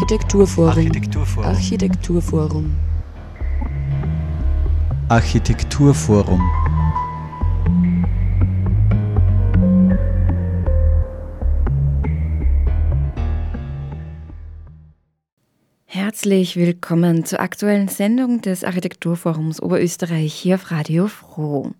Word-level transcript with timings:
Architekturforum. 0.00 0.70
Architekturforum. 0.70 1.44
Architekturforum. 1.44 2.76
Architekturforum. 5.10 6.40
Herzlich 15.84 16.56
willkommen 16.56 17.26
zur 17.26 17.40
aktuellen 17.40 17.88
Sendung 17.88 18.40
des 18.40 18.64
Architekturforums 18.64 19.60
Oberösterreich 19.60 20.32
hier 20.32 20.54
auf 20.54 20.70
Radio 20.70 21.08
Froh. 21.08 21.72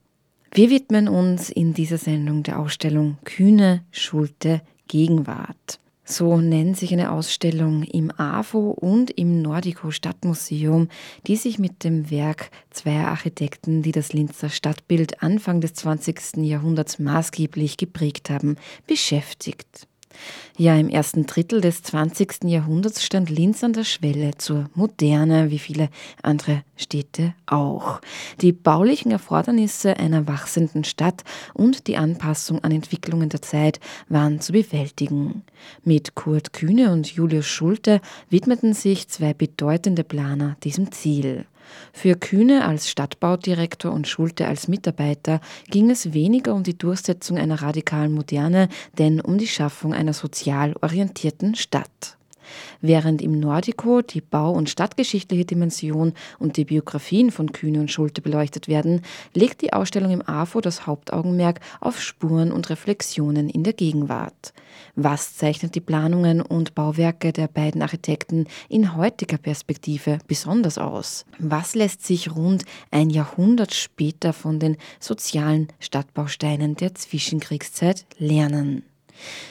Wir 0.53 0.69
widmen 0.69 1.09
uns 1.09 1.49
in 1.49 1.73
dieser 1.73 1.97
Sendung 1.97 2.43
der 2.43 2.59
Ausstellung 2.59 3.17
Kühne 3.25 3.83
Schulte 3.91 4.61
Gegenwart. 4.89 5.81
So 6.11 6.39
nennt 6.39 6.77
sich 6.77 6.93
eine 6.93 7.13
Ausstellung 7.13 7.85
im 7.85 8.11
AFO 8.11 8.71
und 8.71 9.13
im 9.13 9.43
Nordico 9.43 9.93
Stadtmuseum, 9.93 10.89
die 11.29 11.37
sich 11.37 11.61
mit 11.61 11.85
dem 11.85 12.11
Werk 12.11 12.51
zweier 12.71 13.07
Architekten, 13.07 13.83
die 13.83 13.93
das 13.93 14.13
Linzer 14.13 14.49
Stadtbild 14.49 15.23
Anfang 15.23 15.61
des 15.61 15.75
20. 15.75 16.39
Jahrhunderts 16.39 16.99
maßgeblich 16.99 17.77
geprägt 17.77 18.29
haben, 18.29 18.57
beschäftigt. 18.89 19.87
Ja, 20.57 20.77
im 20.77 20.89
ersten 20.89 21.27
Drittel 21.27 21.61
des 21.61 21.83
20. 21.83 22.45
Jahrhunderts 22.45 23.03
stand 23.03 23.31
Linz 23.31 23.65
an 23.65 23.73
der 23.73 23.85
Schwelle 23.85 24.33
zur 24.37 24.69
Moderne, 24.75 25.51
wie 25.51 25.59
viele 25.59 25.89
andere 26.23 26.65
Städte 26.77 27.35
auch. 27.47 28.01
Die 28.41 28.53
baulichen 28.53 29.11
Erfordernisse 29.11 29.97
einer 29.97 30.27
wachsenden 30.27 30.85
Stadt 30.85 31.25
und 31.55 31.87
die 31.87 31.97
Anpassung 31.97 32.63
an 32.63 32.73
Entwicklungen 32.73 33.31
der 33.31 33.43
Zeit 33.43 33.81
waren 34.09 34.41
zu 34.41 34.53
bewältigen. 34.53 35.45
Mit 35.85 36.15
Kurt 36.15 36.53
Kühne 36.53 36.93
und 36.93 37.07
Julius 37.07 37.47
Schulte 37.47 38.01
widmeten 38.29 38.75
sich 38.75 39.09
zwei 39.09 39.33
bedeutende 39.33 40.05
Planer 40.05 40.57
diesem 40.63 40.93
Ziel. 40.93 41.47
Für 41.93 42.17
Kühne 42.17 42.65
als 42.65 42.89
Stadtbaudirektor 42.89 43.93
und 43.93 44.09
Schulte 44.09 44.47
als 44.47 44.69
Mitarbeiter 44.69 45.41
ging 45.69 45.91
es 45.91 46.13
weniger 46.13 46.55
um 46.55 46.63
die 46.63 46.79
Durchsetzung 46.79 47.39
einer 47.39 47.63
radikalen 47.63 48.13
Moderne, 48.13 48.69
denn 48.99 49.21
um 49.21 49.39
die 49.39 49.49
Schaffung 49.49 49.95
einer 49.95 50.13
sozial 50.13 50.75
orientierten 50.81 51.55
Stadt. 51.55 52.17
Während 52.81 53.23
im 53.23 53.39
Nordico 53.39 54.03
die 54.03 54.21
bau- 54.21 54.53
und 54.53 54.71
stadtgeschichtliche 54.71 55.45
Dimension 55.45 56.13
und 56.39 56.57
die 56.57 56.65
Biografien 56.65 57.31
von 57.31 57.53
Kühne 57.53 57.81
und 57.81 57.91
Schulte 57.91 58.23
beleuchtet 58.23 58.69
werden, 58.69 59.03
legt 59.35 59.63
die 59.63 59.73
Ausstellung 59.73 60.13
im 60.13 60.27
AFO 60.27 60.61
das 60.61 60.87
Hauptaugenmerk 60.87 61.61
auf 61.81 62.01
Spuren 62.01 62.53
und 62.53 62.71
Reflexionen 62.71 63.49
in 63.49 63.65
der 63.65 63.73
Gegenwart. 63.73 64.53
Was 64.95 65.37
zeichnet 65.37 65.75
die 65.75 65.81
Planungen 65.81 66.41
und 66.41 66.75
Bauwerke 66.75 67.33
der 67.33 67.49
beiden 67.49 67.83
Architekten 67.83 68.47
in 68.69 68.97
heutiger 68.97 69.39
Perspektive 69.39 70.19
besonders 70.27 70.79
aus? 70.79 71.25
Was 71.39 71.75
lässt 71.75 72.05
sich 72.05 72.35
rund 72.35 72.65
ein 72.91 73.11
Jahrhundert 73.11 73.75
später 73.75 74.33
von 74.33 74.59
den 74.59 74.77
sozialen 74.99 75.69
Stadtbausteinen 75.79 76.77
der 76.77 76.95
Zwischenkriegszeit 76.95 78.07
lernen? 78.19 78.85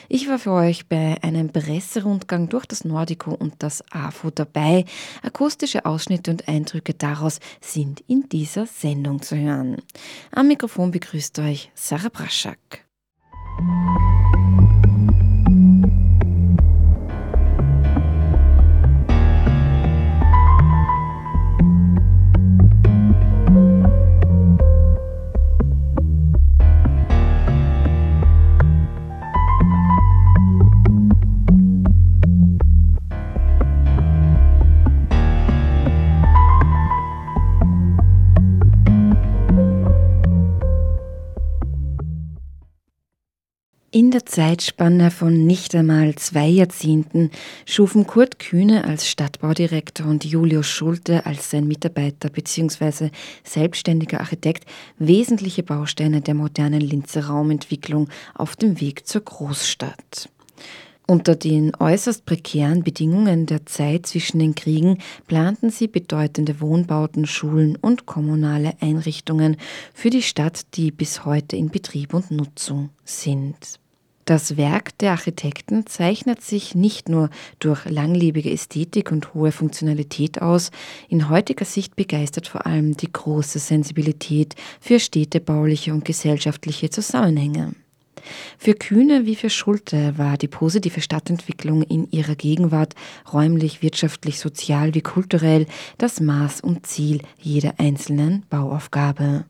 Ich 0.08 0.28
war 0.28 0.38
für 0.38 0.52
euch 0.52 0.86
bei 0.88 1.16
einem 1.22 1.50
Presserundgang 1.50 2.48
durch 2.48 2.66
das 2.66 2.84
Nordico 2.84 3.32
und 3.32 3.54
das 3.58 3.82
AFO 3.90 4.30
dabei. 4.30 4.84
Akustische 5.22 5.84
Ausschnitte 5.84 6.30
und 6.30 6.48
Eindrücke 6.48 6.94
daraus 6.94 7.40
sind 7.60 8.02
in 8.06 8.28
dieser 8.28 8.66
Sendung 8.66 9.22
zu 9.22 9.36
hören. 9.36 9.76
Am 10.32 10.48
Mikrofon 10.48 10.90
begrüßt 10.90 11.38
euch 11.38 11.70
Sarah 11.74 12.08
Braschak. 12.08 12.84
In 44.10 44.18
der 44.18 44.26
Zeitspanne 44.26 45.12
von 45.12 45.46
nicht 45.46 45.72
einmal 45.72 46.16
zwei 46.16 46.48
Jahrzehnten 46.48 47.30
schufen 47.64 48.08
Kurt 48.08 48.40
Kühne 48.40 48.82
als 48.82 49.08
Stadtbaudirektor 49.08 50.04
und 50.04 50.24
Julius 50.24 50.66
Schulte 50.66 51.26
als 51.26 51.50
sein 51.50 51.68
Mitarbeiter 51.68 52.28
bzw. 52.28 53.10
selbstständiger 53.44 54.18
Architekt 54.18 54.64
wesentliche 54.98 55.62
Bausteine 55.62 56.22
der 56.22 56.34
modernen 56.34 56.80
Linzer 56.80 57.26
Raumentwicklung 57.26 58.08
auf 58.34 58.56
dem 58.56 58.80
Weg 58.80 59.06
zur 59.06 59.20
Großstadt. 59.20 60.28
Unter 61.06 61.36
den 61.36 61.72
äußerst 61.76 62.26
prekären 62.26 62.82
Bedingungen 62.82 63.46
der 63.46 63.64
Zeit 63.64 64.06
zwischen 64.06 64.40
den 64.40 64.56
Kriegen 64.56 64.98
planten 65.28 65.70
sie 65.70 65.86
bedeutende 65.86 66.60
Wohnbauten, 66.60 67.26
Schulen 67.26 67.76
und 67.76 68.06
kommunale 68.06 68.72
Einrichtungen 68.80 69.56
für 69.94 70.10
die 70.10 70.22
Stadt, 70.22 70.74
die 70.74 70.90
bis 70.90 71.24
heute 71.24 71.54
in 71.54 71.68
Betrieb 71.68 72.12
und 72.12 72.32
Nutzung 72.32 72.90
sind. 73.04 73.79
Das 74.30 74.56
Werk 74.56 74.96
der 74.98 75.10
Architekten 75.10 75.86
zeichnet 75.86 76.40
sich 76.40 76.76
nicht 76.76 77.08
nur 77.08 77.30
durch 77.58 77.84
langlebige 77.86 78.52
Ästhetik 78.52 79.10
und 79.10 79.34
hohe 79.34 79.50
Funktionalität 79.50 80.40
aus, 80.40 80.70
in 81.08 81.28
heutiger 81.28 81.64
Sicht 81.64 81.96
begeistert 81.96 82.46
vor 82.46 82.64
allem 82.64 82.96
die 82.96 83.12
große 83.12 83.58
Sensibilität 83.58 84.54
für 84.80 85.00
städtebauliche 85.00 85.92
und 85.92 86.04
gesellschaftliche 86.04 86.90
Zusammenhänge. 86.90 87.72
Für 88.56 88.74
Kühne 88.74 89.26
wie 89.26 89.34
für 89.34 89.50
Schulte 89.50 90.16
war 90.16 90.38
die 90.38 90.46
positive 90.46 91.00
Stadtentwicklung 91.00 91.82
in 91.82 92.08
ihrer 92.12 92.36
Gegenwart 92.36 92.94
räumlich, 93.32 93.82
wirtschaftlich, 93.82 94.38
sozial 94.38 94.94
wie 94.94 95.02
kulturell 95.02 95.66
das 95.98 96.20
Maß 96.20 96.60
und 96.60 96.86
Ziel 96.86 97.22
jeder 97.36 97.80
einzelnen 97.80 98.44
Bauaufgabe. 98.48 99.44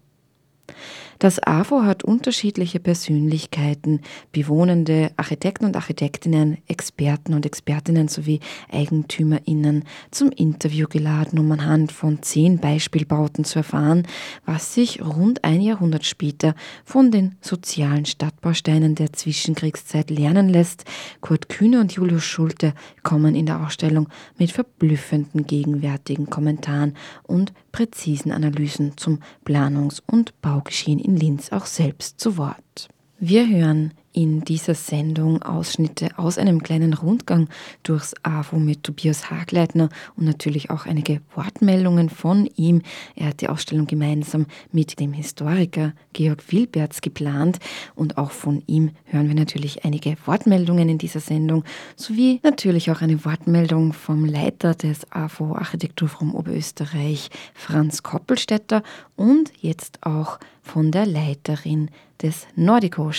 Das 1.20 1.38
AFO 1.38 1.82
hat 1.82 2.02
unterschiedliche 2.02 2.80
Persönlichkeiten, 2.80 4.00
bewohnende 4.32 5.10
Architekten 5.18 5.66
und 5.66 5.76
Architektinnen, 5.76 6.56
Experten 6.66 7.34
und 7.34 7.44
Expertinnen 7.44 8.08
sowie 8.08 8.40
EigentümerInnen 8.70 9.84
zum 10.10 10.30
Interview 10.30 10.86
geladen, 10.88 11.38
um 11.38 11.52
anhand 11.52 11.92
von 11.92 12.22
zehn 12.22 12.56
Beispielbauten 12.56 13.44
zu 13.44 13.58
erfahren, 13.58 14.08
was 14.46 14.72
sich 14.72 15.02
rund 15.04 15.44
ein 15.44 15.60
Jahrhundert 15.60 16.06
später 16.06 16.54
von 16.86 17.10
den 17.10 17.34
sozialen 17.42 18.06
Stadtbausteinen 18.06 18.94
der 18.94 19.12
Zwischenkriegszeit 19.12 20.08
lernen 20.08 20.48
lässt. 20.48 20.84
Kurt 21.20 21.50
Kühne 21.50 21.80
und 21.80 21.92
Julius 21.92 22.24
Schulte 22.24 22.72
kommen 23.02 23.34
in 23.34 23.44
der 23.44 23.66
Ausstellung 23.66 24.08
mit 24.38 24.52
verblüffenden 24.52 25.46
gegenwärtigen 25.46 26.30
Kommentaren 26.30 26.94
und 27.24 27.52
präzisen 27.72 28.32
Analysen 28.32 28.96
zum 28.96 29.20
Planungs- 29.44 30.02
und 30.06 30.40
Baugeschehen 30.40 30.98
in 30.98 31.09
Linz 31.16 31.52
auch 31.52 31.66
selbst 31.66 32.20
zu 32.20 32.36
Wort. 32.36 32.88
Wir 33.18 33.48
hören 33.48 33.92
in 34.12 34.42
dieser 34.42 34.74
Sendung 34.74 35.42
Ausschnitte 35.42 36.08
aus 36.16 36.36
einem 36.36 36.62
kleinen 36.62 36.94
Rundgang 36.94 37.48
durchs 37.82 38.14
AWO 38.22 38.58
mit 38.58 38.82
Tobias 38.82 39.30
Hagleitner 39.30 39.88
und 40.16 40.24
natürlich 40.24 40.70
auch 40.70 40.86
einige 40.86 41.20
Wortmeldungen 41.34 42.10
von 42.10 42.48
ihm. 42.56 42.82
Er 43.14 43.28
hat 43.28 43.40
die 43.40 43.48
Ausstellung 43.48 43.86
gemeinsam 43.86 44.46
mit 44.72 44.98
dem 44.98 45.12
Historiker 45.12 45.92
Georg 46.12 46.52
Wilberts 46.52 47.00
geplant 47.00 47.58
und 47.94 48.18
auch 48.18 48.32
von 48.32 48.62
ihm 48.66 48.90
hören 49.04 49.28
wir 49.28 49.36
natürlich 49.36 49.84
einige 49.84 50.16
Wortmeldungen 50.26 50.88
in 50.88 50.98
dieser 50.98 51.20
Sendung 51.20 51.64
sowie 51.96 52.40
natürlich 52.42 52.90
auch 52.90 53.02
eine 53.02 53.24
Wortmeldung 53.24 53.92
vom 53.92 54.24
Leiter 54.24 54.74
des 54.74 55.10
AWO 55.12 55.54
Architekturforum 55.54 56.34
Oberösterreich 56.34 57.30
Franz 57.54 58.02
Koppelstädter 58.02 58.82
und 59.16 59.52
jetzt 59.60 59.98
auch 60.02 60.38
von 60.62 60.90
der 60.92 61.06
Leiterin 61.06 61.90
des 62.22 62.46
Nordico 62.54 63.12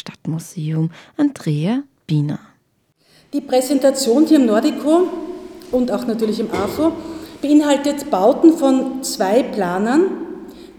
Stadtmuseum, 0.82 0.90
Andrea 1.18 1.84
Biener. 2.08 2.40
Die 3.34 3.42
Präsentation 3.42 4.26
hier 4.26 4.40
im 4.40 4.46
Nordico 4.46 5.08
und 5.72 5.92
auch 5.92 6.06
natürlich 6.08 6.40
im 6.40 6.52
AFO 6.52 6.92
beinhaltet 7.42 8.10
Bauten 8.10 8.54
von 8.58 9.04
zwei 9.04 9.44
Planern, 9.44 10.04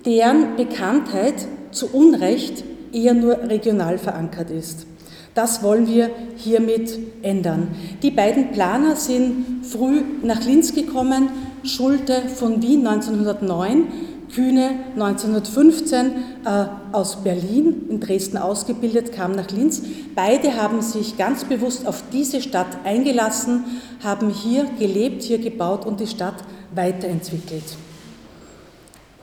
deren 0.05 0.57
Bekanntheit 0.57 1.47
zu 1.71 1.89
Unrecht 1.93 2.65
eher 2.93 3.15
nur 3.15 3.39
regional 3.45 3.99
verankert 3.99 4.51
ist. 4.51 4.87
Das 5.35 5.63
wollen 5.63 5.89
wir 5.89 6.11
hiermit 6.37 6.99
ändern. 7.23 7.69
Die 8.03 8.11
beiden 8.11 8.53
Planer 8.53 8.97
sind 8.97 9.65
früh 9.65 10.03
nach 10.23 10.45
Linz 10.45 10.75
gekommen, 10.75 11.31
Schulte 11.65 12.23
von 12.29 12.61
Wien 12.61 12.87
1909 12.87 13.85
Kühne 14.35 14.71
1915 14.95 16.07
äh, 16.45 16.65
aus 16.93 17.23
Berlin, 17.23 17.87
in 17.91 18.01
Dresden 18.01 18.39
ausgebildet, 18.39 19.13
kam 19.13 19.33
nach 19.33 19.51
Linz. 19.51 19.83
Beide 20.15 20.57
haben 20.57 20.81
sich 20.81 21.19
ganz 21.19 21.45
bewusst 21.45 21.87
auf 21.87 22.03
diese 22.13 22.41
Stadt 22.41 22.79
eingelassen, 22.85 23.65
haben 24.03 24.31
hier 24.31 24.67
gelebt, 24.79 25.23
hier 25.23 25.39
gebaut 25.39 25.85
und 25.85 26.01
die 26.01 26.07
Stadt 26.07 26.37
weiterentwickelt. 26.75 27.77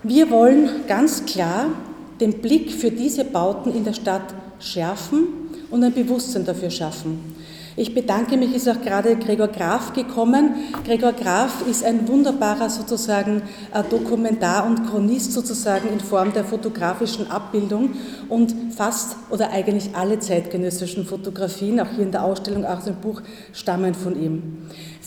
Wir 0.04 0.30
wollen 0.30 0.70
ganz 0.88 1.26
klar 1.26 1.66
den 2.22 2.40
Blick 2.42 2.72
für 2.72 2.92
diese 2.92 3.26
Bauten 3.26 3.74
in 3.74 3.84
der 3.84 3.94
Stadt 3.94 4.34
schärfen 4.60 5.28
und 5.72 5.84
ein 5.84 5.94
Bewusstsein 5.94 6.46
dafür 6.46 6.70
schaffen. 6.70 7.36
Ich 7.80 7.94
bedanke 7.94 8.36
mich, 8.36 8.54
ist 8.54 8.68
auch 8.68 8.82
gerade 8.82 9.16
Gregor 9.16 9.48
Graf 9.48 9.94
gekommen. 9.94 10.54
Gregor 10.84 11.14
Graf 11.14 11.66
ist 11.66 11.86
ein 11.86 12.10
wunderbarer 12.10 12.70
sozusagen 12.70 13.42
äh, 13.74 13.82
Dokumentar 13.90 14.66
und 14.66 14.86
Chronist 14.86 15.32
sozusagen 15.32 15.88
in 15.88 16.02
Form 16.02 16.34
der 16.34 16.44
fotografischen 16.44 17.32
Abbildung 17.32 17.92
und 18.28 18.54
fast 18.76 19.16
oder 19.30 19.52
eigentlich 19.52 19.96
alle 19.96 20.20
zeitgenössischen 20.20 21.06
Fotografien, 21.06 21.80
auch 21.80 21.88
hier 21.96 22.04
in 22.04 22.12
der 22.12 22.26
Ausstellung, 22.26 22.66
auch 22.66 22.86
im 22.86 22.96
Buch, 22.96 23.22
stammen 23.54 23.96
von 23.96 24.22
ihm. 24.22 24.58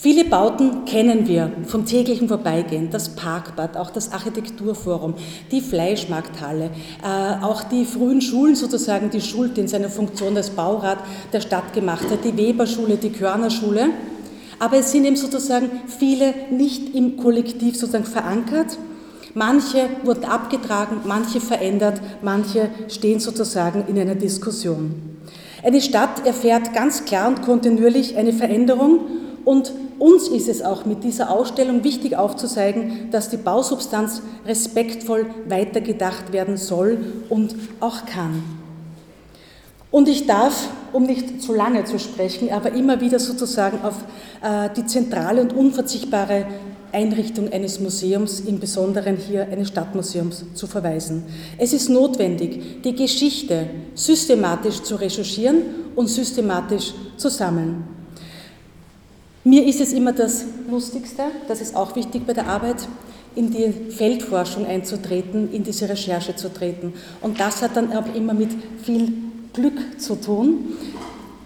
Viele 0.02 0.24
Bauten 0.24 0.84
kennen 0.84 1.28
wir 1.28 1.52
vom 1.68 1.86
täglichen 1.86 2.26
Vorbeigehen. 2.26 2.90
Das 2.90 3.10
Parkbad, 3.10 3.76
auch 3.76 3.90
das 3.90 4.10
Architekturforum, 4.10 5.14
die 5.52 5.60
Fleischmarkthalle, 5.60 6.70
äh, 7.04 7.44
auch 7.44 7.62
die 7.62 7.84
frühen 7.84 8.20
Schulen 8.20 8.56
sozusagen, 8.56 9.10
die 9.10 9.20
Schulte 9.20 9.60
in 9.60 9.68
seiner 9.68 9.88
Funktion 9.88 10.36
als 10.36 10.50
Baurat 10.50 10.98
der 11.32 11.40
Stadt 11.40 11.72
gemacht 11.72 12.10
hat, 12.10 12.24
die 12.24 12.36
Weberschule, 12.36 12.96
die 12.96 13.12
Körnerschule. 13.12 13.90
Aber 14.58 14.78
es 14.78 14.90
sind 14.90 15.04
eben 15.04 15.14
sozusagen 15.14 15.70
viele 15.86 16.34
nicht 16.50 16.96
im 16.96 17.16
Kollektiv 17.16 17.76
sozusagen 17.76 18.04
verankert. 18.04 18.78
Manche 19.34 19.88
wurden 20.02 20.24
abgetragen, 20.24 20.96
manche 21.04 21.40
verändert, 21.40 22.00
manche 22.22 22.70
stehen 22.88 23.20
sozusagen 23.20 23.84
in 23.86 23.96
einer 24.00 24.16
Diskussion. 24.16 24.96
Eine 25.62 25.80
Stadt 25.80 26.26
erfährt 26.26 26.74
ganz 26.74 27.04
klar 27.04 27.28
und 27.28 27.42
kontinuierlich 27.42 28.16
eine 28.16 28.32
Veränderung 28.32 29.21
und 29.44 29.72
uns 29.98 30.28
ist 30.28 30.48
es 30.48 30.62
auch 30.62 30.84
mit 30.84 31.04
dieser 31.04 31.30
Ausstellung 31.30 31.84
wichtig 31.84 32.16
aufzuzeigen, 32.16 33.10
dass 33.10 33.30
die 33.30 33.36
Bausubstanz 33.36 34.22
respektvoll 34.46 35.26
weitergedacht 35.48 36.32
werden 36.32 36.56
soll 36.56 36.98
und 37.28 37.54
auch 37.80 38.06
kann. 38.06 38.42
Und 39.90 40.08
ich 40.08 40.26
darf, 40.26 40.68
um 40.92 41.04
nicht 41.04 41.42
zu 41.42 41.52
lange 41.52 41.84
zu 41.84 41.98
sprechen, 41.98 42.50
aber 42.50 42.72
immer 42.72 43.00
wieder 43.00 43.18
sozusagen 43.18 43.82
auf 43.82 43.96
äh, 44.42 44.70
die 44.74 44.86
zentrale 44.86 45.42
und 45.42 45.52
unverzichtbare 45.52 46.46
Einrichtung 46.92 47.52
eines 47.52 47.80
Museums, 47.80 48.40
im 48.40 48.58
Besonderen 48.58 49.16
hier 49.16 49.48
eines 49.48 49.68
Stadtmuseums, 49.68 50.44
zu 50.54 50.66
verweisen. 50.66 51.24
Es 51.58 51.72
ist 51.72 51.88
notwendig, 51.88 52.82
die 52.82 52.94
Geschichte 52.94 53.66
systematisch 53.94 54.82
zu 54.82 54.96
recherchieren 54.96 55.62
und 55.94 56.08
systematisch 56.08 56.92
zu 57.16 57.28
sammeln. 57.28 58.01
Mir 59.44 59.66
ist 59.66 59.80
es 59.80 59.92
immer 59.92 60.12
das 60.12 60.44
Lustigste, 60.70 61.24
das 61.48 61.60
ist 61.60 61.74
auch 61.74 61.96
wichtig 61.96 62.26
bei 62.26 62.32
der 62.32 62.46
Arbeit, 62.46 62.76
in 63.34 63.50
die 63.50 63.90
Feldforschung 63.90 64.66
einzutreten, 64.66 65.52
in 65.52 65.64
diese 65.64 65.88
Recherche 65.88 66.36
zu 66.36 66.52
treten. 66.52 66.92
Und 67.20 67.40
das 67.40 67.62
hat 67.62 67.76
dann 67.76 67.92
auch 67.92 68.14
immer 68.14 68.34
mit 68.34 68.50
viel 68.82 69.12
Glück 69.52 70.00
zu 70.00 70.14
tun, 70.16 70.76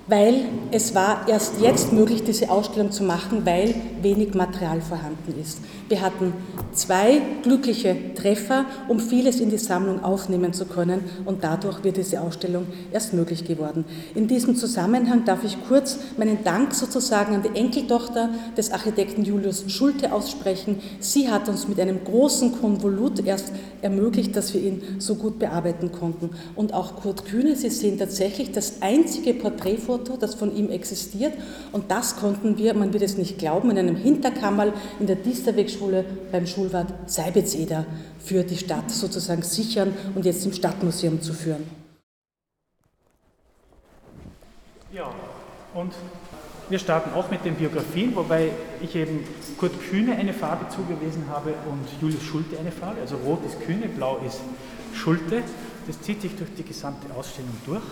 weil 0.08 0.46
es 0.72 0.94
war 0.94 1.26
erst 1.28 1.60
jetzt 1.60 1.92
möglich, 1.92 2.22
diese 2.24 2.50
Ausstellung 2.50 2.90
zu 2.90 3.02
machen, 3.02 3.46
weil 3.46 3.74
wenig 4.06 4.34
Material 4.34 4.80
vorhanden 4.80 5.34
ist. 5.40 5.58
Wir 5.88 6.00
hatten 6.00 6.32
zwei 6.72 7.20
glückliche 7.42 8.14
Treffer, 8.14 8.66
um 8.88 9.00
vieles 9.00 9.40
in 9.40 9.50
die 9.50 9.58
Sammlung 9.58 10.04
aufnehmen 10.04 10.52
zu 10.52 10.66
können 10.66 11.00
und 11.24 11.42
dadurch 11.42 11.82
wird 11.82 11.96
diese 11.96 12.20
Ausstellung 12.20 12.66
erst 12.92 13.14
möglich 13.14 13.44
geworden. 13.44 13.84
In 14.14 14.28
diesem 14.28 14.54
Zusammenhang 14.54 15.24
darf 15.24 15.42
ich 15.44 15.56
kurz 15.66 15.98
meinen 16.16 16.44
Dank 16.44 16.74
sozusagen 16.74 17.34
an 17.34 17.42
die 17.42 17.58
Enkeltochter 17.58 18.30
des 18.56 18.70
Architekten 18.70 19.24
Julius 19.24 19.64
Schulte 19.68 20.12
aussprechen. 20.12 20.80
Sie 21.00 21.28
hat 21.28 21.48
uns 21.48 21.66
mit 21.66 21.80
einem 21.80 22.04
großen 22.04 22.60
Konvolut 22.60 23.24
erst 23.24 23.52
ermöglicht, 23.82 24.36
dass 24.36 24.54
wir 24.54 24.60
ihn 24.60 24.82
so 24.98 25.16
gut 25.16 25.38
bearbeiten 25.38 25.90
konnten. 25.92 26.30
Und 26.54 26.72
auch 26.74 26.96
Kurt 26.96 27.24
Kühne, 27.24 27.56
Sie 27.56 27.70
sehen 27.70 27.98
tatsächlich 27.98 28.52
das 28.52 28.82
einzige 28.82 29.34
Porträtfoto, 29.34 30.16
das 30.16 30.34
von 30.34 30.54
ihm 30.54 30.70
existiert 30.70 31.32
und 31.72 31.90
das 31.90 32.16
konnten 32.16 32.58
wir, 32.58 32.74
man 32.74 32.92
wird 32.92 33.02
es 33.02 33.16
nicht 33.16 33.38
glauben, 33.38 33.70
in 33.70 33.78
einem 33.78 33.95
Hinterkammerl 33.96 34.72
in 35.00 35.06
der 35.06 35.16
Disterwegschule 35.16 36.04
beim 36.30 36.46
Schulwart 36.46 36.92
Seibetseder 37.10 37.86
für 38.18 38.44
die 38.44 38.56
Stadt 38.56 38.90
sozusagen 38.90 39.42
sichern 39.42 39.92
und 40.14 40.24
jetzt 40.24 40.44
im 40.46 40.52
Stadtmuseum 40.52 41.20
zu 41.20 41.32
führen. 41.32 41.64
Ja, 44.92 45.10
und 45.74 45.92
wir 46.68 46.78
starten 46.78 47.12
auch 47.14 47.30
mit 47.30 47.44
den 47.44 47.54
Biografien, 47.54 48.16
wobei 48.16 48.50
ich 48.82 48.96
eben 48.96 49.24
Kurt 49.58 49.72
Kühne 49.88 50.16
eine 50.16 50.32
Farbe 50.32 50.68
zugewiesen 50.68 51.24
habe 51.30 51.54
und 51.70 51.84
Julius 52.00 52.24
Schulte 52.24 52.58
eine 52.58 52.72
Farbe. 52.72 53.00
Also 53.02 53.16
rot 53.16 53.44
ist 53.46 53.60
Kühne, 53.60 53.86
blau 53.88 54.18
ist 54.26 54.40
Schulte. 54.92 55.42
Das 55.86 56.00
zieht 56.00 56.22
sich 56.22 56.34
durch 56.34 56.50
die 56.58 56.64
gesamte 56.64 57.06
Ausstellung 57.14 57.54
durch. 57.66 57.84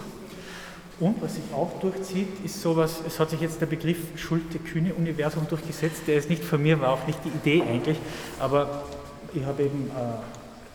Und 1.01 1.21
was 1.21 1.35
sich 1.35 1.45
auch 1.53 1.73
durchzieht, 1.81 2.29
ist 2.45 2.63
sowas, 2.63 3.01
es 3.07 3.19
hat 3.19 3.31
sich 3.31 3.41
jetzt 3.41 3.61
der 3.61 3.67
Begriff 3.67 3.99
Schulte-Kühne-Universum 4.17 5.49
durchgesetzt, 5.49 6.03
der 6.07 6.17
ist 6.17 6.31
nicht 6.31 6.45
von 6.45 6.63
mir, 6.63 6.81
war 6.81 6.93
auch 6.93 7.07
nicht 7.07 7.19
die 7.25 7.31
Idee 7.31 7.63
eigentlich, 7.63 7.99
aber 8.39 8.85
ich 9.35 9.45
habe 9.45 9.65
eben 9.65 9.89
äh, 9.89 9.93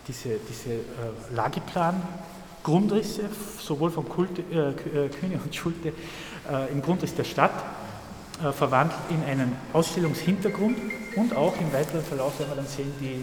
diese, 0.06 0.38
diese 0.48 0.72
äh, 0.72 1.34
Lageplan-Grundrisse, 1.34 3.22
sowohl 3.58 3.90
von 3.90 4.06
Kulte, 4.08 4.42
äh, 4.52 5.04
äh 5.06 5.08
Kühne 5.08 5.40
und 5.42 5.54
Schulte 5.54 5.88
äh, 5.88 6.70
im 6.70 6.82
Grundriss 6.82 7.14
der 7.14 7.24
Stadt, 7.24 7.54
äh, 8.42 8.52
verwandelt 8.52 8.98
in 9.10 9.22
einen 9.24 9.56
Ausstellungshintergrund 9.72 10.76
und 11.16 11.36
auch 11.36 11.54
im 11.60 11.72
weiteren 11.72 12.02
Verlauf 12.02 12.38
werden 12.38 12.50
wir 12.52 12.56
dann 12.56 12.66
sehen 12.66 12.92
die, 13.00 13.22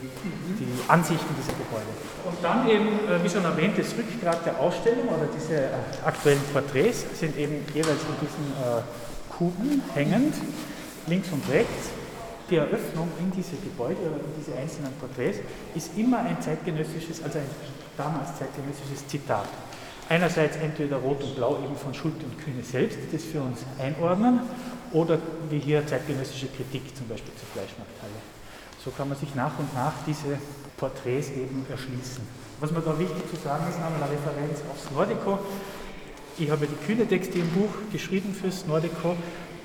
die 0.59 0.89
Ansichten 0.89 1.33
dieser 1.39 1.57
Gebäude. 1.57 1.89
Und 2.25 2.37
dann 2.43 2.67
eben, 2.69 2.87
äh, 3.09 3.23
wie 3.23 3.29
schon 3.29 3.43
erwähnt, 3.43 3.77
das 3.77 3.93
Rückgrat 3.97 4.45
der 4.45 4.59
Ausstellung 4.59 5.07
oder 5.07 5.27
diese 5.33 5.55
äh, 5.55 5.69
aktuellen 6.05 6.41
Porträts 6.53 7.05
sind 7.19 7.37
eben 7.37 7.65
jeweils 7.73 8.01
in 8.01 8.27
diesen 8.27 8.53
Kuben 9.29 9.81
hängend, 9.93 10.35
links 11.07 11.29
und 11.31 11.47
rechts. 11.49 11.89
Die 12.49 12.57
Eröffnung 12.57 13.09
in 13.19 13.31
diese 13.31 13.57
Gebäude 13.57 13.99
oder 14.01 14.23
in 14.23 14.33
diese 14.37 14.57
einzelnen 14.57 14.93
Porträts 14.99 15.39
ist 15.75 15.97
immer 15.97 16.19
ein 16.19 16.41
zeitgenössisches, 16.41 17.23
also 17.23 17.39
ein 17.39 17.49
damals 17.97 18.37
zeitgenössisches 18.37 19.07
Zitat. 19.07 19.47
Einerseits 20.09 20.55
entweder 20.57 20.97
Rot 20.97 21.21
und 21.21 21.35
Blau 21.35 21.57
eben 21.63 21.75
von 21.75 21.93
Schulte 21.93 22.25
und 22.25 22.39
Kühne 22.39 22.63
selbst, 22.63 22.97
die 22.97 23.17
das 23.17 23.25
für 23.25 23.41
uns 23.41 23.59
einordnen, 23.77 24.39
oder 24.91 25.19
wie 25.49 25.59
hier 25.59 25.85
zeitgenössische 25.85 26.47
Kritik 26.47 26.95
zum 26.95 27.07
Beispiel 27.07 27.33
zur 27.35 27.47
Fleischmarkthalle. 27.53 28.19
So 28.83 28.91
kann 28.91 29.09
man 29.09 29.17
sich 29.17 29.33
nach 29.35 29.57
und 29.59 29.73
nach 29.73 29.93
diese 30.05 30.37
Porträts 30.77 31.29
eben 31.29 31.65
erschließen. 31.69 32.23
Was 32.59 32.71
mir 32.71 32.81
da 32.81 32.97
wichtig 32.97 33.29
zu 33.29 33.35
sagen 33.35 33.65
ist, 33.69 33.75
einmal 33.75 34.01
eine 34.01 34.11
Referenz 34.11 34.61
aufs 34.71 34.89
Nordico. 34.91 35.39
Ich 36.39 36.49
habe 36.49 36.67
die 36.67 36.85
Kühnetexte 36.85 37.39
im 37.39 37.49
Buch 37.49 37.69
geschrieben 37.91 38.33
fürs 38.33 38.65
Nordico 38.65 39.15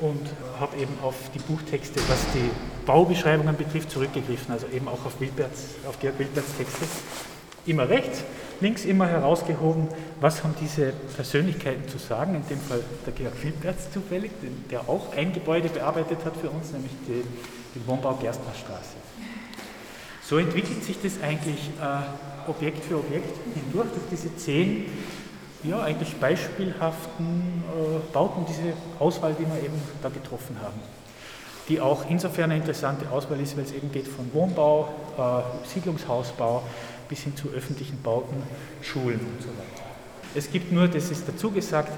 und 0.00 0.26
habe 0.58 0.76
eben 0.76 0.92
auf 1.02 1.14
die 1.34 1.38
Buchtexte, 1.38 2.00
was 2.08 2.20
die 2.34 2.50
Baubeschreibungen 2.84 3.56
betrifft, 3.56 3.90
zurückgegriffen, 3.90 4.52
also 4.52 4.66
eben 4.66 4.88
auch 4.88 5.04
auf, 5.06 5.20
Wilberts, 5.20 5.76
auf 5.88 6.00
Georg 6.00 6.18
Wilberts 6.18 6.56
Texte. 6.56 6.84
Immer 7.64 7.88
rechts, 7.88 8.24
links 8.60 8.84
immer 8.84 9.06
herausgehoben, 9.06 9.88
was 10.20 10.42
haben 10.42 10.54
diese 10.60 10.92
Persönlichkeiten 11.14 11.88
zu 11.88 11.98
sagen, 11.98 12.34
in 12.34 12.46
dem 12.48 12.60
Fall 12.60 12.80
der 13.06 13.12
Georg 13.12 13.42
Wilberts 13.42 13.90
zufällig, 13.92 14.30
der 14.70 14.88
auch 14.88 15.14
ein 15.16 15.32
Gebäude 15.32 15.68
bearbeitet 15.68 16.18
hat 16.24 16.36
für 16.36 16.50
uns, 16.50 16.72
nämlich 16.72 16.92
die, 17.06 17.22
die 17.74 17.86
Wohnbau 17.86 18.14
Gerstnerstraße. 18.14 18.96
So 20.24 20.38
entwickelt 20.38 20.82
sich 20.84 20.96
das 21.02 21.22
eigentlich 21.22 21.70
äh, 21.80 22.50
Objekt 22.50 22.84
für 22.84 22.96
Objekt 22.96 23.36
hindurch, 23.54 23.88
durch 23.90 24.06
diese 24.10 24.34
zehn 24.36 24.86
ja, 25.64 25.80
eigentlich 25.82 26.16
beispielhaften 26.16 27.62
äh, 27.68 28.12
Bauten, 28.12 28.44
diese 28.48 28.72
Auswahl, 28.98 29.34
die 29.38 29.46
wir 29.46 29.62
eben 29.62 29.80
da 30.02 30.08
getroffen 30.08 30.56
haben. 30.62 30.80
Die 31.68 31.80
auch 31.80 32.04
insofern 32.08 32.50
eine 32.50 32.56
interessante 32.56 33.08
Auswahl 33.10 33.40
ist, 33.40 33.56
weil 33.56 33.64
es 33.64 33.72
eben 33.72 33.92
geht 33.92 34.08
von 34.08 34.32
Wohnbau, 34.32 34.88
äh, 35.16 35.68
Siedlungshausbau 35.68 36.62
bis 37.12 37.24
hin 37.24 37.36
zu 37.36 37.50
öffentlichen 37.50 38.00
Bauten, 38.02 38.42
Schulen 38.80 39.20
und 39.20 39.42
so 39.42 39.48
weiter. 39.48 39.84
Es 40.34 40.50
gibt 40.50 40.72
nur, 40.72 40.88
das 40.88 41.10
ist 41.10 41.28
dazu 41.28 41.50
gesagt, 41.50 41.92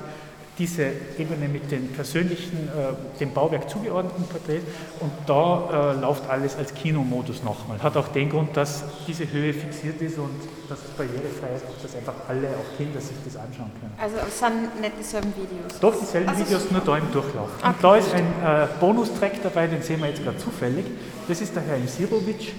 diese 0.59 0.91
Ebene 1.17 1.47
mit 1.47 1.71
den 1.71 1.87
persönlichen, 1.93 2.69
äh, 2.69 3.21
dem 3.21 3.33
Bauwerk 3.33 3.71
zugeordneten 3.71 4.25
Porträts 4.25 4.65
und 4.99 5.13
da 5.27 5.93
äh, 5.95 6.01
läuft 6.01 6.29
alles 6.29 6.57
als 6.57 6.75
Kinomodus 6.75 7.45
nochmal. 7.45 7.81
Hat 7.81 7.97
auch 7.97 8.09
den 8.09 8.29
Grund, 8.29 8.57
dass 8.57 8.83
diese 9.07 9.31
Höhe 9.31 9.55
fixiert 9.55 10.03
ist 10.03 10.19
und 10.19 10.35
dass 10.69 10.81
es 10.81 10.91
barrierefrei 10.91 11.55
ist, 11.55 11.65
dass 11.81 11.95
einfach 11.95 12.15
alle, 12.29 12.49
auch 12.49 12.77
Kinder, 12.77 13.01
sich 13.01 13.17
das 13.25 13.37
anschauen 13.37 13.71
können. 13.81 13.95
Also 13.97 14.17
es 14.27 14.37
sind 14.37 14.81
nicht 14.81 14.93
dieselben 14.99 15.33
Videos? 15.37 15.79
Doch, 15.81 15.95
dieselben 15.97 16.29
also 16.29 16.45
Videos, 16.45 16.71
nur 16.73 16.81
da 16.81 16.99
im 16.99 17.13
Durchlauf. 17.13 17.51
Okay. 17.59 17.69
Und 17.69 17.77
da 17.85 17.97
ist 17.97 18.13
ein 18.13 18.25
äh, 18.25 18.67
Bonustrack 18.81 19.41
dabei, 19.45 19.69
den 19.69 19.81
sehen 19.83 20.01
wir 20.01 20.09
jetzt 20.09 20.25
gerade 20.25 20.39
zufällig. 20.39 20.87
Das 21.29 21.41
ist 21.41 21.55
der 21.55 21.63
Herr 21.63 21.77
Imsirovic, 21.77 22.53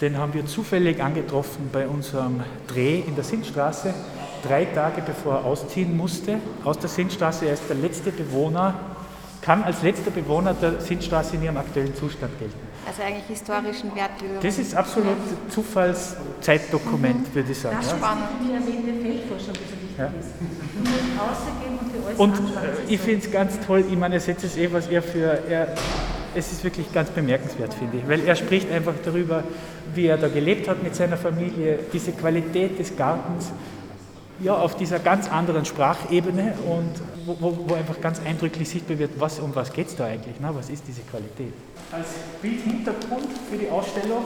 Den 0.00 0.16
haben 0.16 0.32
wir 0.32 0.46
zufällig 0.46 1.02
angetroffen 1.02 1.70
bei 1.72 1.88
unserem 1.88 2.40
Dreh 2.68 3.00
in 3.00 3.16
der 3.16 3.24
Sindstraße, 3.24 3.92
drei 4.46 4.64
Tage 4.66 5.02
bevor 5.02 5.34
er 5.36 5.44
ausziehen 5.44 5.96
musste 5.96 6.38
aus 6.64 6.78
der 6.78 6.88
Sindstraße. 6.88 7.46
Er 7.46 7.54
ist 7.54 7.64
der 7.68 7.74
letzte 7.76 8.12
Bewohner, 8.12 8.74
kann 9.42 9.64
als 9.64 9.82
letzter 9.82 10.10
Bewohner 10.12 10.54
der 10.54 10.80
Sindstraße 10.80 11.34
in 11.36 11.42
ihrem 11.42 11.56
aktuellen 11.56 11.94
Zustand 11.96 12.38
gelten. 12.38 12.54
Also 12.86 13.02
eigentlich 13.02 13.24
historischen 13.26 13.92
Wert. 13.94 14.10
Das 14.40 14.58
ist 14.58 14.74
absolut 14.74 15.16
Zufallszeitdokument, 15.50 17.34
würde 17.34 17.50
ich 17.52 17.58
sagen. 17.58 17.76
Das 17.80 17.92
ist 17.92 17.98
spannend. 17.98 18.24
Die 18.40 18.52
erwähnte 18.52 19.02
Feldforschung, 19.02 19.52
die 19.54 19.58
so 19.58 19.82
wichtig 19.82 19.98
Ja. 19.98 20.06
ist. 20.06 22.18
Und 22.18 22.38
Und 22.38 22.56
äh, 22.56 22.94
ich 22.94 23.00
finde 23.00 23.26
es 23.26 23.32
ganz 23.32 23.58
toll, 23.66 23.84
ich 23.90 23.96
meine, 23.98 24.14
jetzt 24.16 24.44
ist 24.44 24.56
eh, 24.56 24.72
was 24.72 24.86
er 24.86 25.02
für, 25.02 25.42
er, 25.48 25.74
es 26.34 26.52
ist 26.52 26.64
wirklich 26.64 26.92
ganz 26.92 27.10
bemerkenswert, 27.10 27.74
finde 27.74 27.98
ich, 27.98 28.08
weil 28.08 28.26
er 28.26 28.36
spricht 28.36 28.70
einfach 28.70 28.94
darüber, 29.04 29.44
wie 29.94 30.06
er 30.06 30.18
da 30.18 30.28
gelebt 30.28 30.68
hat 30.68 30.82
mit 30.82 30.94
seiner 30.94 31.16
Familie, 31.16 31.78
diese 31.92 32.12
Qualität 32.12 32.78
des 32.78 32.96
Gartens, 32.96 33.52
ja, 34.40 34.54
auf 34.54 34.76
dieser 34.76 35.00
ganz 35.00 35.28
anderen 35.28 35.64
Sprachebene 35.64 36.54
und 36.66 36.92
wo, 37.26 37.58
wo, 37.68 37.74
einfach 37.74 38.00
ganz 38.00 38.20
eindrücklich 38.24 38.68
sichtbar 38.68 38.98
wird, 38.98 39.18
was, 39.18 39.40
um 39.40 39.54
was 39.54 39.72
geht 39.72 39.88
es 39.88 39.96
da 39.96 40.06
eigentlich, 40.06 40.38
ne? 40.38 40.50
was 40.52 40.70
ist 40.70 40.84
diese 40.86 41.02
Qualität. 41.02 41.52
Als 41.90 42.08
Bildhintergrund 42.40 43.26
für 43.50 43.56
die 43.56 43.68
Ausstellung 43.68 44.24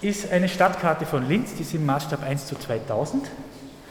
ist 0.00 0.30
eine 0.30 0.48
Stadtkarte 0.48 1.04
von 1.04 1.28
Linz, 1.28 1.54
die 1.54 1.62
ist 1.62 1.74
im 1.74 1.84
Maßstab 1.84 2.22
1 2.22 2.46
zu 2.46 2.56
2000, 2.56 3.28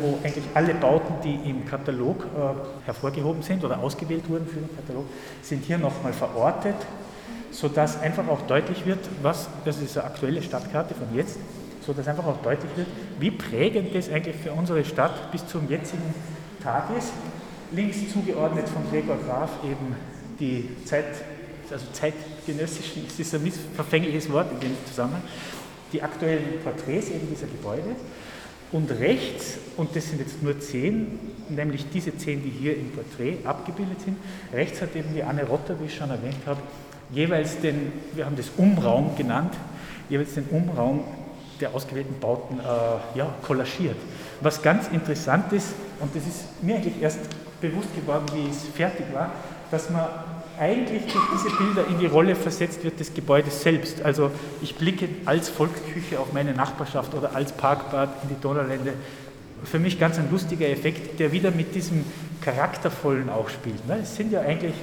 wo 0.02 0.18
eigentlich 0.24 0.46
alle 0.54 0.74
Bauten, 0.74 1.14
die 1.24 1.50
im 1.50 1.66
Katalog 1.66 2.24
äh, 2.24 2.86
hervorgehoben 2.86 3.42
sind 3.42 3.64
oder 3.64 3.80
ausgewählt 3.80 4.28
wurden 4.30 4.48
für 4.48 4.60
den 4.60 4.76
Katalog, 4.76 5.06
sind 5.42 5.64
hier 5.64 5.78
nochmal 5.78 6.14
verortet, 6.14 6.76
sodass 7.52 8.02
einfach 8.02 8.28
auch 8.28 8.42
deutlich 8.42 8.86
wird, 8.86 9.00
was, 9.22 9.48
das 9.66 9.82
ist 9.82 9.98
eine 9.98 10.08
aktuelle 10.08 10.42
Stadtkarte 10.42 10.94
von 10.96 11.08
jetzt, 11.16 11.40
sodass 11.86 12.08
einfach 12.08 12.26
auch 12.26 12.42
deutlich 12.42 12.72
wird, 12.76 12.88
wie 13.20 13.32
prägend 13.32 13.94
das 13.96 14.10
eigentlich 14.10 14.36
für 14.36 14.52
unsere 14.52 14.84
Stadt 14.86 15.32
bis 15.32 15.46
zum 15.48 15.70
jetzigen 15.70 16.14
Tag 16.64 16.86
ist. 16.98 17.12
Links 17.72 18.12
zugeordnet 18.12 18.68
von 18.68 18.84
Gregor 18.92 19.18
Graf 19.26 19.50
eben 19.64 19.96
die 20.40 20.70
Zeit, 20.86 21.06
also 21.72 21.86
zeitgenössischen, 21.94 23.06
es 23.08 23.20
ist 23.20 23.34
ein 23.34 23.44
missverfängliches 23.44 24.32
Wort 24.32 24.52
in 24.52 24.60
dem 24.60 24.76
Zusammenhang, 24.86 25.22
die 25.94 26.02
aktuellen 26.02 26.60
Porträts 26.64 27.10
eben 27.10 27.30
dieser 27.30 27.48
Gebäude. 27.48 27.96
Und 28.72 28.90
rechts, 28.92 29.58
und 29.76 29.96
das 29.96 30.08
sind 30.08 30.20
jetzt 30.20 30.42
nur 30.42 30.60
zehn, 30.60 31.20
nämlich 31.50 31.86
diese 31.94 32.16
zehn, 32.18 32.42
die 32.42 32.50
hier 32.50 32.78
im 32.78 32.92
Porträt 32.92 33.38
abgebildet 33.44 34.00
sind, 34.02 34.18
rechts 34.54 34.82
hat 34.82 34.96
eben 34.96 35.14
die 35.14 35.24
Anne 35.24 35.44
Rotter, 35.46 35.80
wie 35.80 35.86
ich 35.86 35.96
schon 35.96 36.10
erwähnt 36.10 36.38
habe, 36.46 36.62
jeweils 37.12 37.60
den, 37.60 37.92
wir 38.14 38.26
haben 38.26 38.38
das 38.38 38.52
Umraum 38.56 39.16
genannt, 39.18 39.54
jeweils 40.10 40.36
den 40.36 40.46
Umraum 40.46 41.04
der 41.60 41.76
ausgewählten 41.76 42.20
Bauten 42.20 42.60
äh, 42.60 43.18
ja, 43.18 43.34
kollagiert. 43.42 43.98
Was 44.40 44.62
ganz 44.62 44.88
interessant 44.88 45.52
ist, 45.54 45.74
und 46.00 46.16
das 46.16 46.26
ist 46.26 46.64
mir 46.64 46.76
eigentlich 46.76 47.02
erst 47.02 47.20
bewusst 47.60 47.94
geworden, 47.96 48.26
wie 48.34 48.50
es 48.50 48.64
fertig 48.74 49.06
war, 49.14 49.32
dass 49.70 49.90
man 49.90 50.08
eigentlich 50.60 51.04
durch 51.12 51.26
diese 51.34 51.56
Bilder 51.56 51.88
in 51.88 52.00
die 52.00 52.06
Rolle 52.06 52.36
versetzt 52.36 52.84
wird 52.84 53.00
des 53.00 53.14
Gebäudes 53.14 53.62
selbst. 53.62 54.02
Also 54.04 54.32
ich 54.62 54.76
blicke 54.76 55.10
als 55.26 55.50
Volksküche 55.50 56.20
auf 56.20 56.34
meine 56.34 56.54
Nachbarschaft 56.54 57.14
oder 57.14 57.36
als 57.36 57.52
Parkbad 57.52 58.10
in 58.24 58.30
die 58.30 58.42
Donaulände. 58.42 58.94
Für 59.64 59.80
mich 59.80 60.00
ganz 60.00 60.18
ein 60.18 60.30
lustiger 60.32 60.68
Effekt, 60.68 61.20
der 61.20 61.32
wieder 61.32 61.52
mit 61.52 61.76
diesem 61.76 62.04
Charaktervollen 62.42 63.30
auch 63.30 63.50
spielt. 63.50 63.88
ne? 63.88 64.00
Es 64.02 64.16
sind 64.16 64.32
ja 64.32 64.42
eigentlich 64.42 64.74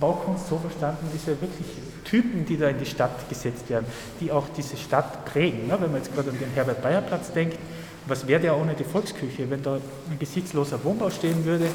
Baukunst 0.00 0.48
so 0.48 0.58
verstanden, 0.58 1.08
diese 1.12 1.40
wirklich 1.40 1.66
Typen, 2.04 2.44
die 2.44 2.56
da 2.56 2.68
in 2.68 2.78
die 2.78 2.86
Stadt 2.86 3.28
gesetzt 3.28 3.68
werden, 3.70 3.86
die 4.20 4.30
auch 4.30 4.46
diese 4.56 4.76
Stadt 4.76 5.24
prägen. 5.24 5.66
ne? 5.66 5.76
Wenn 5.80 5.90
man 5.90 6.00
jetzt 6.02 6.14
gerade 6.14 6.30
an 6.30 6.38
den 6.38 6.50
Herbert-Bayer-Platz 6.54 7.32
denkt, 7.32 7.58
was 8.06 8.26
wäre 8.26 8.40
der 8.40 8.56
ohne 8.56 8.74
die 8.74 8.84
Volksküche? 8.84 9.48
Wenn 9.48 9.62
da 9.62 9.76
ein 9.76 10.18
gesichtsloser 10.18 10.82
Wohnbau 10.84 11.10
stehen 11.10 11.44
würde, 11.44 11.66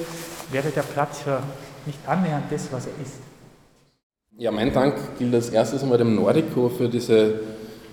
wäre 0.52 0.70
der 0.70 0.84
Platz 0.84 1.24
ja 1.26 1.42
nicht 1.86 2.00
annähernd 2.08 2.46
das, 2.50 2.72
was 2.72 2.86
er 2.86 2.94
ist. 3.04 3.20
Ja, 4.38 4.52
mein 4.52 4.74
Dank 4.74 4.96
gilt 5.18 5.34
als 5.34 5.50
erstes 5.50 5.84
einmal 5.84 5.98
dem 5.98 6.16
Nordico 6.16 6.70
für 6.70 6.88
diese 6.88 7.42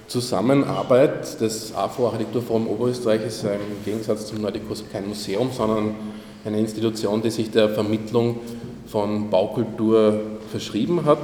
Zusammenarbeit. 0.07 1.40
Das 1.40 1.75
AFO 1.75 2.07
Architekturforum 2.07 2.69
Oberösterreich 2.69 3.26
ist 3.26 3.43
im 3.45 3.85
Gegensatz 3.85 4.26
zum 4.26 4.40
Nordico 4.40 4.75
kein 4.93 5.09
Museum, 5.09 5.50
sondern 5.52 5.97
eine 6.45 6.61
Institution, 6.61 7.21
die 7.23 7.31
sich 7.31 7.50
der 7.50 7.71
Vermittlung 7.71 8.38
von 8.87 9.28
Baukultur 9.31 10.21
verschrieben 10.50 11.05
hat. 11.05 11.19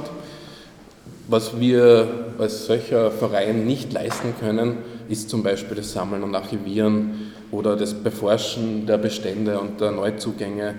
Was 1.29 1.57
wir 1.57 2.33
als 2.37 2.65
solcher 2.65 3.09
Verein 3.09 3.65
nicht 3.65 3.93
leisten 3.93 4.33
können, 4.39 4.79
ist 5.07 5.29
zum 5.29 5.41
Beispiel 5.41 5.77
das 5.77 5.93
Sammeln 5.93 6.23
und 6.23 6.35
Archivieren 6.35 7.31
oder 7.51 7.77
das 7.77 7.93
Beforschen 7.93 8.85
der 8.85 8.97
Bestände 8.97 9.59
und 9.59 9.79
der 9.79 9.91
Neuzugänge 9.91 10.75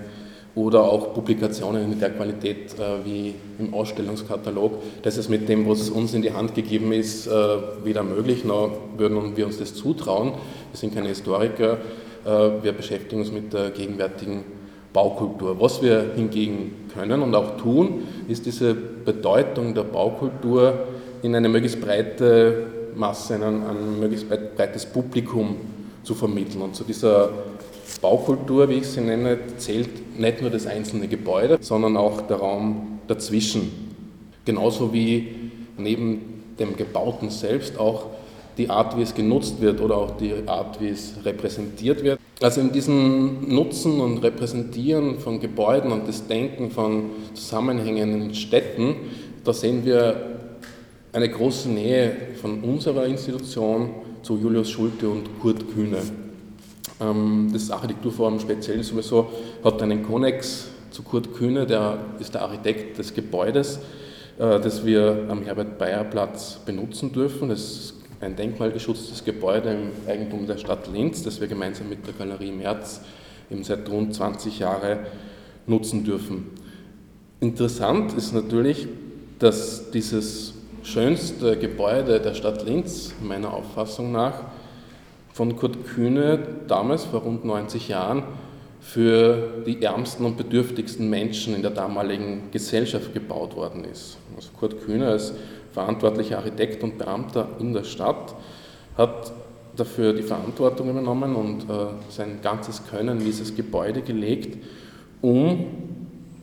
oder 0.55 0.83
auch 0.83 1.13
Publikationen 1.13 1.91
in 1.91 1.99
der 1.99 2.11
Qualität 2.11 2.73
äh, 2.79 3.05
wie 3.05 3.35
im 3.59 3.73
Ausstellungskatalog. 3.73 4.71
Das 5.03 5.17
ist 5.17 5.29
mit 5.29 5.49
dem, 5.49 5.67
was 5.67 5.89
uns 5.89 6.13
in 6.13 6.21
die 6.21 6.31
Hand 6.31 6.55
gegeben 6.55 6.93
ist, 6.93 7.27
äh, 7.27 7.31
weder 7.83 8.03
möglich, 8.03 8.45
noch 8.45 8.71
würden 8.97 9.35
wir 9.35 9.45
uns 9.45 9.57
das 9.57 9.75
zutrauen. 9.75 10.31
Wir 10.71 10.77
sind 10.77 10.95
keine 10.95 11.09
Historiker, 11.09 11.77
äh, 12.25 12.63
wir 12.63 12.71
beschäftigen 12.71 13.21
uns 13.21 13.31
mit 13.31 13.51
der 13.51 13.71
gegenwärtigen 13.71 14.45
Baukultur. 14.93 15.59
Was 15.59 15.81
wir 15.81 16.13
hingegen 16.15 16.87
können 16.93 17.21
und 17.21 17.35
auch 17.35 17.57
tun, 17.57 18.03
ist 18.29 18.45
diese 18.45 18.73
Bedeutung 18.73 19.73
der 19.73 19.83
Baukultur 19.83 20.73
in 21.21 21.35
eine 21.35 21.49
möglichst 21.49 21.81
breite 21.81 22.67
Masse, 22.95 23.35
in 23.35 23.43
ein, 23.43 23.63
ein 23.63 23.99
möglichst 23.99 24.29
breit- 24.29 24.55
breites 24.55 24.85
Publikum 24.85 25.57
zu 26.03 26.15
vermitteln. 26.15 26.61
Und 26.61 26.77
zu 26.77 26.85
dieser 26.85 27.29
Baukultur, 28.01 28.69
wie 28.69 28.75
ich 28.75 28.87
sie 28.87 29.01
nenne, 29.01 29.37
zählt 29.57 29.89
nicht 30.19 30.41
nur 30.41 30.49
das 30.49 30.67
einzelne 30.67 31.07
Gebäude, 31.07 31.57
sondern 31.61 31.97
auch 31.97 32.21
der 32.21 32.37
Raum 32.37 32.99
dazwischen. 33.07 33.71
Genauso 34.45 34.93
wie 34.93 35.35
neben 35.77 36.43
dem 36.59 36.75
Gebauten 36.75 37.29
selbst 37.29 37.79
auch 37.79 38.07
die 38.57 38.69
Art, 38.69 38.97
wie 38.97 39.01
es 39.01 39.13
genutzt 39.13 39.59
wird 39.59 39.81
oder 39.81 39.97
auch 39.97 40.17
die 40.17 40.33
Art, 40.45 40.79
wie 40.79 40.89
es 40.89 41.13
repräsentiert 41.23 42.03
wird. 42.03 42.19
Also 42.41 42.61
in 42.61 42.71
diesem 42.71 43.53
Nutzen 43.53 43.99
und 43.99 44.19
Repräsentieren 44.19 45.19
von 45.19 45.39
Gebäuden 45.39 45.91
und 45.91 46.07
das 46.07 46.27
Denken 46.27 46.71
von 46.71 47.11
Zusammenhängen 47.33 48.21
in 48.21 48.35
Städten, 48.35 48.95
da 49.43 49.53
sehen 49.53 49.85
wir 49.85 50.39
eine 51.11 51.29
große 51.29 51.69
Nähe 51.69 52.15
von 52.41 52.61
unserer 52.61 53.05
Institution 53.05 53.89
zu 54.21 54.37
Julius 54.37 54.69
Schulte 54.69 55.07
und 55.07 55.39
Kurt 55.39 55.73
Kühne. 55.73 55.99
Ähm, 57.01 57.49
Das 57.51 57.71
Architekturforum 57.71 58.39
speziell 58.39 58.83
sowieso 58.83 59.29
hat 59.63 59.81
einen 59.81 60.03
Konnex 60.03 60.67
zu 60.91 61.03
Kurt 61.03 61.33
Kühne, 61.33 61.65
der 61.65 61.97
ist 62.19 62.33
der 62.33 62.43
Architekt 62.43 62.97
des 62.97 63.13
Gebäudes, 63.13 63.79
äh, 64.39 64.59
das 64.59 64.85
wir 64.85 65.25
am 65.29 65.43
Herbert-Bayer-Platz 65.43 66.59
benutzen 66.65 67.11
dürfen. 67.11 67.49
Das 67.49 67.59
ist 67.59 67.93
ein 68.21 68.35
denkmalgeschütztes 68.35 69.23
Gebäude 69.23 69.71
im 69.71 70.09
Eigentum 70.09 70.47
der 70.47 70.57
Stadt 70.57 70.87
Linz, 70.91 71.23
das 71.23 71.41
wir 71.41 71.47
gemeinsam 71.47 71.89
mit 71.89 72.07
der 72.07 72.13
Galerie 72.13 72.51
Merz 72.51 73.01
eben 73.51 73.63
seit 73.63 73.89
rund 73.89 74.15
20 74.15 74.59
Jahren 74.59 74.99
nutzen 75.67 76.03
dürfen. 76.03 76.51
Interessant 77.41 78.13
ist 78.13 78.33
natürlich, 78.33 78.87
dass 79.39 79.91
dieses 79.91 80.53
schönste 80.83 81.57
Gebäude 81.57 82.21
der 82.21 82.33
Stadt 82.33 82.65
Linz, 82.65 83.13
meiner 83.21 83.53
Auffassung 83.53 84.11
nach, 84.11 84.43
von 85.35 85.57
Kurt 85.57 85.85
Kühne 85.85 86.39
damals 86.65 87.03
vor 87.03 87.19
rund 87.19 87.43
90 87.43 87.89
Jahren 87.89 88.23
für 88.79 89.63
die 89.67 89.83
ärmsten 89.83 90.25
und 90.25 90.37
bedürftigsten 90.37 91.09
Menschen 91.09 91.53
in 91.53 91.61
der 91.61 91.71
damaligen 91.71 92.43
Gesellschaft 92.51 93.13
gebaut 93.13 93.53
worden 93.57 93.83
ist. 93.83 94.15
Also 94.33 94.51
Kurt 94.57 94.85
Kühne 94.85 95.09
als 95.09 95.33
verantwortlicher 95.73 96.37
Architekt 96.37 96.83
und 96.83 96.97
Beamter 96.97 97.49
in 97.59 97.73
der 97.73 97.83
Stadt 97.83 98.33
hat 98.97 99.33
dafür 99.75 100.13
die 100.13 100.21
Verantwortung 100.21 100.89
übernommen 100.89 101.35
und 101.35 101.63
äh, 101.63 101.87
sein 102.07 102.39
ganzes 102.41 102.87
Können 102.87 103.19
in 103.19 103.25
dieses 103.25 103.53
Gebäude 103.57 104.03
gelegt, 104.03 104.57
um 105.21 105.65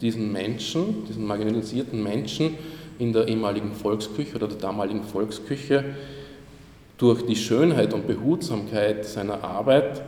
diesen 0.03 0.31
Menschen, 0.33 1.07
diesen 1.09 1.27
marginalisierten 1.27 2.03
Menschen 2.03 2.59
in 2.99 3.15
der 3.15 3.27
ehemaligen 3.27 3.73
Volksküche 3.73 4.37
oder 4.37 4.49
der 4.49 4.59
damaligen 4.59 5.03
Volksküche 5.03 5.83
durch 6.99 7.27
die 7.27 7.37
Schönheit 7.37 7.95
und 7.95 8.07
Behutsamkeit 8.07 9.05
seiner 9.05 9.43
Arbeit 9.43 10.03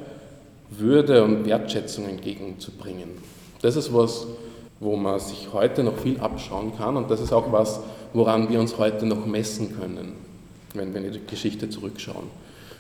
Würde 0.71 1.23
und 1.23 1.47
Wertschätzung 1.47 2.09
entgegenzubringen. 2.09 3.11
Das 3.63 3.77
ist 3.77 3.93
was, 3.95 4.27
wo 4.81 4.97
man 4.97 5.19
sich 5.21 5.49
heute 5.53 5.83
noch 5.83 5.97
viel 5.97 6.21
abschauen 6.21 6.73
kann 6.77 6.97
und 6.97 7.11
das 7.11 7.21
ist 7.21 7.33
auch 7.33 7.51
was, 7.53 7.81
woran 8.13 8.49
wir 8.51 8.61
uns 8.61 8.79
heute 8.79 9.07
noch 9.07 9.25
messen 9.27 9.79
können, 9.79 10.13
wenn 10.75 10.93
wir 10.93 11.05
in 11.05 11.13
die 11.13 11.21
Geschichte 11.27 11.69
zurückschauen. 11.69 12.29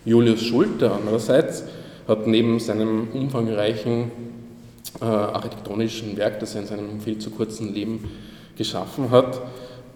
Julius 0.05 0.43
Schulte 0.43 0.91
andererseits 0.91 1.65
hat 2.07 2.27
neben 2.27 2.61
seinem 2.61 3.09
umfangreichen 3.13 4.11
äh, 5.01 5.05
architektonischen 5.05 6.17
Werk, 6.17 6.41
das 6.41 6.55
er 6.55 6.63
in 6.63 6.67
seinem 6.67 7.01
viel 7.01 7.19
zu 7.19 7.31
kurzen 7.31 7.73
Leben 7.73 8.05
geschaffen 8.57 9.11
hat, 9.11 9.41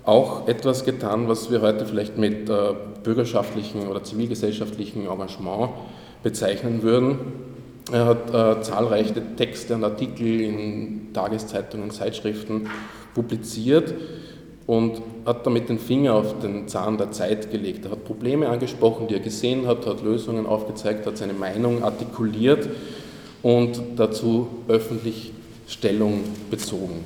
auch 0.09 0.49
etwas 0.49 0.87
getan, 0.87 1.29
was 1.29 1.51
wir 1.51 1.61
heute 1.61 1.85
vielleicht 1.85 2.17
mit 2.17 2.49
äh, 2.49 2.73
bürgerschaftlichen 3.05 3.89
oder 3.89 4.03
zivilgesellschaftlichen 4.03 5.07
Engagement 5.07 5.69
bezeichnen 6.23 6.83
würden. 6.83 7.19
Er 7.93 8.07
hat 8.07 8.31
äh, 8.33 8.63
zahlreiche 8.63 9.23
Texte 9.37 9.75
und 9.75 9.85
Artikel 9.85 10.41
in 10.41 11.13
Tageszeitungen, 11.13 11.91
Zeitschriften 11.91 12.71
publiziert 13.15 13.93
und 14.67 15.03
hat 15.27 15.47
damit 15.47 15.69
den 15.69 15.79
Finger 15.79 16.15
auf 16.15 16.39
den 16.39 16.69
Zahn 16.69 16.97
der 16.97 17.11
Zeit 17.11 17.51
gelegt. 17.51 17.85
Er 17.85 17.91
hat 17.91 18.07
Probleme 18.07 18.49
angesprochen, 18.49 19.09
die 19.09 19.15
er 19.15 19.21
gesehen 19.21 19.67
hat, 19.67 19.87
hat 19.87 20.03
Lösungen 20.03 20.47
aufgezeigt, 20.47 21.07
hat 21.07 21.19
seine 21.19 21.35
Meinung 21.35 21.85
artikuliert 21.85 22.67
und 23.43 23.79
dazu 23.97 24.49
öffentlich 24.69 25.35
Stellung 25.67 26.21
bezogen. 26.51 27.05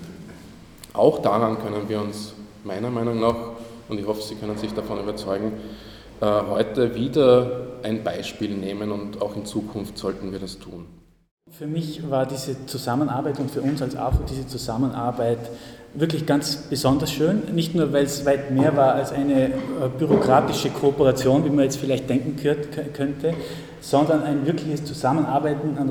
Auch 0.92 1.18
daran 1.18 1.58
können 1.58 1.88
wir 1.88 2.00
uns 2.00 2.34
meiner 2.64 2.90
Meinung 2.90 3.20
nach, 3.20 3.36
und 3.88 3.98
ich 3.98 4.06
hoffe, 4.06 4.22
Sie 4.22 4.34
können 4.36 4.56
sich 4.56 4.72
davon 4.72 5.00
überzeugen, 5.00 5.52
äh, 6.20 6.26
heute 6.26 6.94
wieder 6.94 7.66
ein 7.82 8.04
Beispiel 8.04 8.56
nehmen 8.56 8.90
und 8.90 9.20
auch 9.20 9.36
in 9.36 9.44
Zukunft 9.44 9.98
sollten 9.98 10.32
wir 10.32 10.38
das 10.38 10.58
tun. 10.58 10.86
Für 11.50 11.66
mich 11.66 12.08
war 12.08 12.24
diese 12.24 12.64
Zusammenarbeit 12.66 13.38
und 13.38 13.50
für 13.50 13.60
uns 13.60 13.82
als 13.82 13.94
AFO 13.94 14.22
diese 14.28 14.46
Zusammenarbeit 14.46 15.50
wirklich 15.94 16.24
ganz 16.24 16.56
besonders 16.56 17.12
schön. 17.12 17.42
Nicht 17.54 17.74
nur, 17.74 17.92
weil 17.92 18.04
es 18.04 18.24
weit 18.24 18.50
mehr 18.50 18.76
war 18.76 18.94
als 18.94 19.12
eine 19.12 19.46
äh, 19.46 19.50
bürokratische 19.98 20.70
Kooperation, 20.70 21.44
wie 21.44 21.50
man 21.50 21.64
jetzt 21.64 21.76
vielleicht 21.76 22.08
denken 22.08 22.36
könnte, 22.94 23.34
sondern 23.80 24.22
ein 24.22 24.46
wirkliches 24.46 24.84
Zusammenarbeiten, 24.84 25.76
ein, 25.78 25.90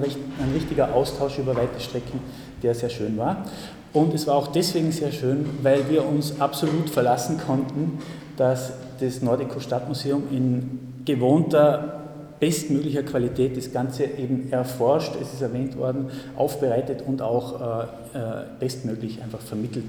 richtiger 0.54 0.94
Austausch 0.94 1.38
über 1.38 1.56
weite 1.56 1.80
Strecken, 1.80 2.20
der 2.64 2.74
sehr 2.74 2.90
schön 2.90 3.18
war. 3.18 3.46
Und 3.94 4.14
es 4.14 4.28
war 4.28 4.36
auch 4.36 4.48
deswegen 4.48 4.92
sehr 4.92 5.12
schön, 5.12 5.46
weil 5.64 5.90
wir 5.90 6.06
uns 6.08 6.40
absolut 6.40 6.90
verlassen 6.90 7.40
konnten, 7.46 8.00
dass 8.38 8.72
das 9.00 9.22
Nordico 9.22 9.60
Stadtmuseum 9.60 10.24
in 10.32 10.80
gewohnter, 11.04 12.02
bestmöglicher 12.40 13.04
Qualität 13.04 13.58
das 13.58 13.72
Ganze 13.72 14.06
eben 14.06 14.52
erforscht, 14.52 15.14
es 15.22 15.34
ist 15.34 15.42
erwähnt 15.42 15.78
worden, 15.78 16.08
aufbereitet 16.36 17.04
und 17.06 17.22
auch 17.22 17.86
äh, 18.14 18.18
äh, 18.18 18.44
bestmöglich 18.60 19.22
einfach 19.22 19.42
vermittelt. 19.42 19.86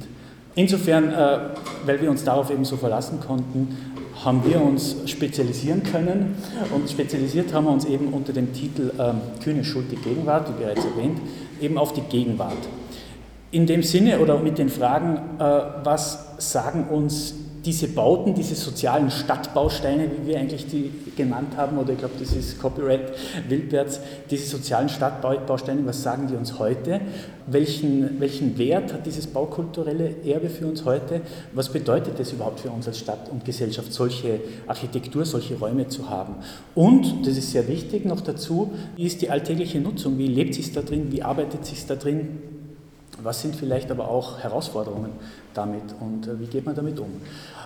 Insofern, 0.54 1.12
äh, 1.12 1.38
weil 1.86 2.00
wir 2.02 2.10
uns 2.10 2.24
darauf 2.24 2.50
eben 2.50 2.64
so 2.64 2.76
verlassen 2.76 3.20
konnten, 3.20 3.76
haben 4.22 4.44
wir 4.44 4.60
uns 4.60 4.96
spezialisieren 5.06 5.82
können 5.82 6.34
und 6.74 6.90
spezialisiert 6.90 7.54
haben 7.54 7.64
wir 7.64 7.72
uns 7.72 7.86
eben 7.86 8.08
unter 8.08 8.32
dem 8.32 8.52
Titel 8.52 8.92
äh, 8.98 9.42
Kühne 9.42 9.64
Schuld 9.64 9.90
die 9.90 9.96
Gegenwart, 9.96 10.48
wie 10.48 10.62
bereits 10.62 10.84
erwähnt, 10.84 11.18
eben 11.60 11.78
auf 11.78 11.94
die 11.94 12.02
Gegenwart. 12.02 12.58
In 13.52 13.66
dem 13.66 13.82
Sinne 13.82 14.18
oder 14.18 14.38
mit 14.38 14.56
den 14.56 14.70
Fragen, 14.70 15.38
äh, 15.38 15.42
was 15.84 16.36
sagen 16.38 16.88
uns 16.88 17.34
diese 17.66 17.86
Bauten, 17.88 18.34
diese 18.34 18.54
sozialen 18.54 19.10
Stadtbausteine, 19.10 20.10
wie 20.10 20.26
wir 20.26 20.38
eigentlich 20.38 20.66
die 20.66 20.90
genannt 21.14 21.54
haben, 21.56 21.76
oder 21.76 21.92
ich 21.92 21.98
glaube, 21.98 22.14
das 22.18 22.32
ist 22.32 22.58
Copyright 22.58 23.12
Wildberts, 23.48 24.00
diese 24.30 24.46
sozialen 24.48 24.88
Stadtbausteine, 24.88 25.84
was 25.84 26.02
sagen 26.02 26.26
die 26.28 26.34
uns 26.34 26.58
heute? 26.58 27.02
Welchen, 27.46 28.18
welchen 28.18 28.56
Wert 28.56 28.92
hat 28.94 29.04
dieses 29.04 29.26
baukulturelle 29.26 30.16
Erbe 30.24 30.48
für 30.48 30.66
uns 30.66 30.86
heute? 30.86 31.20
Was 31.52 31.68
bedeutet 31.68 32.18
es 32.18 32.32
überhaupt 32.32 32.60
für 32.60 32.70
uns 32.70 32.88
als 32.88 32.98
Stadt 33.00 33.28
und 33.30 33.44
Gesellschaft, 33.44 33.92
solche 33.92 34.40
Architektur, 34.66 35.26
solche 35.26 35.56
Räume 35.56 35.88
zu 35.88 36.08
haben? 36.08 36.36
Und, 36.74 37.26
das 37.26 37.36
ist 37.36 37.52
sehr 37.52 37.68
wichtig 37.68 38.06
noch 38.06 38.22
dazu, 38.22 38.72
wie 38.96 39.04
ist 39.04 39.20
die 39.20 39.28
alltägliche 39.28 39.78
Nutzung? 39.78 40.16
Wie 40.16 40.26
lebt 40.26 40.54
sich 40.54 40.72
da 40.72 40.80
drin? 40.80 41.12
Wie 41.12 41.22
arbeitet 41.22 41.66
sich 41.66 41.84
da 41.86 41.96
drin? 41.96 42.51
Was 43.22 43.40
sind 43.40 43.54
vielleicht 43.54 43.90
aber 43.90 44.08
auch 44.08 44.40
Herausforderungen 44.40 45.10
damit 45.54 45.82
und 46.00 46.26
äh, 46.26 46.40
wie 46.40 46.46
geht 46.46 46.66
man 46.66 46.74
damit 46.74 46.98
um? 46.98 47.08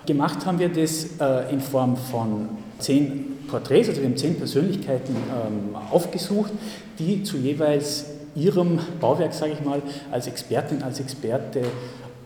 Gemacht 0.04 0.44
haben 0.44 0.58
wir 0.58 0.68
das 0.68 1.18
äh, 1.18 1.52
in 1.52 1.60
Form 1.60 1.96
von 1.96 2.48
zehn 2.78 3.38
Porträts, 3.48 3.88
also 3.88 4.02
wir 4.02 4.08
haben 4.08 4.16
zehn 4.16 4.36
Persönlichkeiten 4.36 5.16
ähm, 5.16 5.76
aufgesucht, 5.90 6.52
die 6.98 7.22
zu 7.22 7.38
jeweils 7.38 8.06
ihrem 8.34 8.78
Bauwerk, 9.00 9.32
sage 9.32 9.52
ich 9.52 9.64
mal, 9.64 9.80
als 10.10 10.26
Expertin, 10.26 10.82
als 10.82 11.00
Experte 11.00 11.62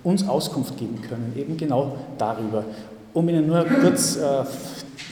uns 0.03 0.27
Auskunft 0.27 0.77
geben 0.77 1.01
können, 1.03 1.33
eben 1.37 1.57
genau 1.57 1.97
darüber. 2.19 2.64
Um 3.12 3.29
Ihnen 3.29 3.47
nur 3.47 3.64
kurz 3.64 4.16
äh, 4.16 4.45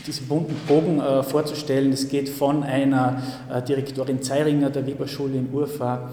diesen 0.07 0.27
bunten 0.27 0.57
Bogen 0.67 1.01
äh, 1.01 1.23
vorzustellen, 1.23 1.93
es 1.93 2.09
geht 2.09 2.29
von 2.29 2.63
einer 2.63 3.23
Direktorin 3.69 4.23
Zeiringer 4.23 4.71
der 4.71 4.87
Weberschule 4.87 5.35
in 5.35 5.53
Urfa 5.53 6.11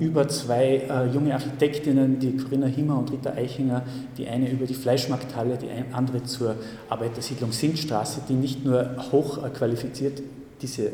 über 0.00 0.26
zwei 0.28 0.82
äh, 0.88 1.06
junge 1.12 1.34
Architektinnen, 1.34 2.18
die 2.18 2.36
Corinna 2.36 2.66
Himmer 2.66 2.98
und 2.98 3.12
Rita 3.12 3.30
Eichinger, 3.30 3.82
die 4.16 4.26
eine 4.26 4.50
über 4.50 4.64
die 4.64 4.74
Fleischmarkthalle, 4.74 5.58
die 5.58 5.68
andere 5.92 6.22
zur 6.24 6.56
Arbeitersiedlung 6.88 7.52
Sindstraße, 7.52 8.22
die 8.26 8.34
nicht 8.34 8.64
nur 8.64 8.96
hochqualifiziert 9.12 10.22
diese 10.62 10.86
äh, 10.86 10.90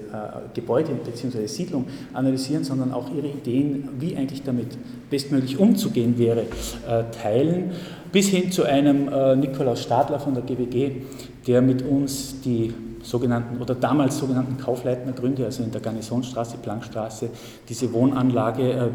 Gebäude 0.55 0.92
bzw. 0.92 1.46
Siedlung 1.46 1.87
analysieren, 2.12 2.64
sondern 2.64 2.92
auch 2.92 3.11
ihre 3.14 3.29
Ideen, 3.29 3.88
wie 3.98 4.16
eigentlich 4.16 4.42
damit 4.42 4.68
bestmöglich 5.11 5.59
umzugehen 5.59 6.18
wäre, 6.18 6.42
äh, 6.42 7.05
teilen, 7.22 7.72
bis 8.12 8.29
hin 8.29 8.50
zu 8.50 8.64
einem 8.64 9.09
äh, 9.09 9.37
Nikolaus 9.37 9.83
Stadler 9.83 10.20
von 10.20 10.35
der 10.35 10.42
GWG, 10.42 11.02
der 11.46 11.62
mit 11.62 11.83
uns 11.83 12.40
die 12.40 12.72
sogenannten 13.07 13.61
oder 13.62 13.75
damals 13.75 14.19
sogenannten 14.19 14.59
Kaufleitner 14.59 15.12
Gründe, 15.12 15.45
also 15.45 15.62
in 15.62 15.71
der 15.71 15.81
Garnisonstraße, 15.81 16.59
Plankstraße, 16.59 17.31
diese 17.69 17.92
Wohnanlage 17.92 18.73
äh, 18.73 18.88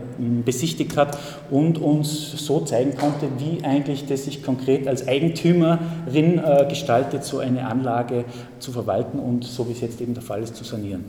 besichtigt 0.44 0.98
hat 0.98 1.18
und 1.50 1.78
uns 1.78 2.32
so 2.46 2.60
zeigen 2.62 2.98
konnte, 2.98 3.28
wie 3.38 3.64
eigentlich 3.64 4.06
das 4.08 4.26
sich 4.26 4.44
konkret 4.44 4.88
als 4.88 5.08
Eigentümerin 5.08 6.40
äh, 6.40 6.66
gestaltet, 6.68 7.24
so 7.24 7.40
eine 7.40 7.66
Anlage 7.66 8.26
zu 8.60 8.72
verwalten 8.72 9.18
und 9.20 9.46
so 9.46 9.68
wie 9.68 9.72
es 9.72 9.82
jetzt 9.82 10.02
eben 10.02 10.14
der 10.14 10.24
Fall 10.24 10.44
ist, 10.44 10.56
zu 10.56 10.64
sanieren. 10.64 11.06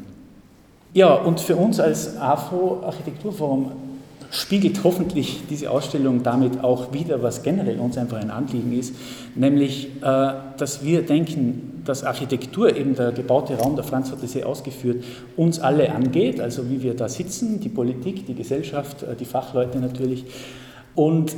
Ja, 0.95 1.15
und 1.15 1.41
für 1.41 1.57
uns 1.57 1.81
als 1.81 2.19
AFO 2.19 2.83
Architekturforum 2.85 3.73
spiegelt 4.31 4.83
hoffentlich 4.85 5.43
diese 5.49 5.71
Ausstellung 5.71 6.23
damit 6.23 6.63
auch 6.63 6.93
wieder, 6.93 7.23
was 7.23 7.43
generell 7.43 7.79
uns 7.79 7.99
einfach 7.99 8.19
ein 8.19 8.31
Anliegen 8.31 8.73
ist, 8.79 8.95
nämlich, 9.35 9.89
äh, 10.03 10.33
dass 10.57 10.85
wir 10.85 11.03
denken, 11.03 11.72
dass 11.85 12.05
Architektur, 12.05 12.77
eben 12.77 12.95
der 12.95 13.13
gebaute 13.13 13.57
Raum, 13.57 13.77
der 13.77 13.85
Franz 13.85 14.11
hat 14.11 14.23
es 14.23 14.35
ja 14.35 14.47
ausgeführt, 14.47 15.05
uns 15.37 15.61
alle 15.61 15.93
angeht, 15.93 16.41
also 16.41 16.71
wie 16.71 16.83
wir 16.83 16.95
da 16.95 17.09
sitzen, 17.09 17.61
die 17.61 17.69
Politik, 17.69 18.27
die 18.27 18.35
Gesellschaft, 18.35 19.03
äh, 19.03 19.17
die 19.17 19.25
Fachleute 19.25 19.79
natürlich, 19.79 20.25
und 20.95 21.35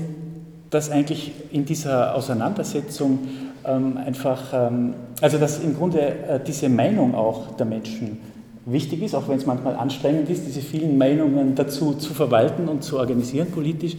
dass 0.71 0.91
eigentlich 0.91 1.33
in 1.53 1.65
dieser 1.65 2.15
Auseinandersetzung 2.17 3.21
ähm, 3.65 3.97
einfach, 3.97 4.53
ähm, 4.53 4.95
also 5.21 5.39
dass 5.39 5.61
im 5.61 5.77
Grunde 5.77 6.01
äh, 6.01 6.41
diese 6.45 6.69
Meinung 6.69 7.15
auch 7.15 7.57
der 7.57 7.67
Menschen 7.67 8.19
wichtig 8.67 9.03
ist, 9.03 9.15
auch 9.15 9.29
wenn 9.29 9.37
es 9.37 9.47
manchmal 9.47 9.77
anstrengend 9.77 10.31
ist, 10.31 10.47
diese 10.47 10.61
vielen 10.61 10.97
Meinungen 10.97 11.55
dazu 11.55 11.95
zu 11.95 12.15
verwalten 12.15 12.69
und 12.69 12.83
zu 12.83 12.99
organisieren 12.99 13.51
politisch. 13.51 13.97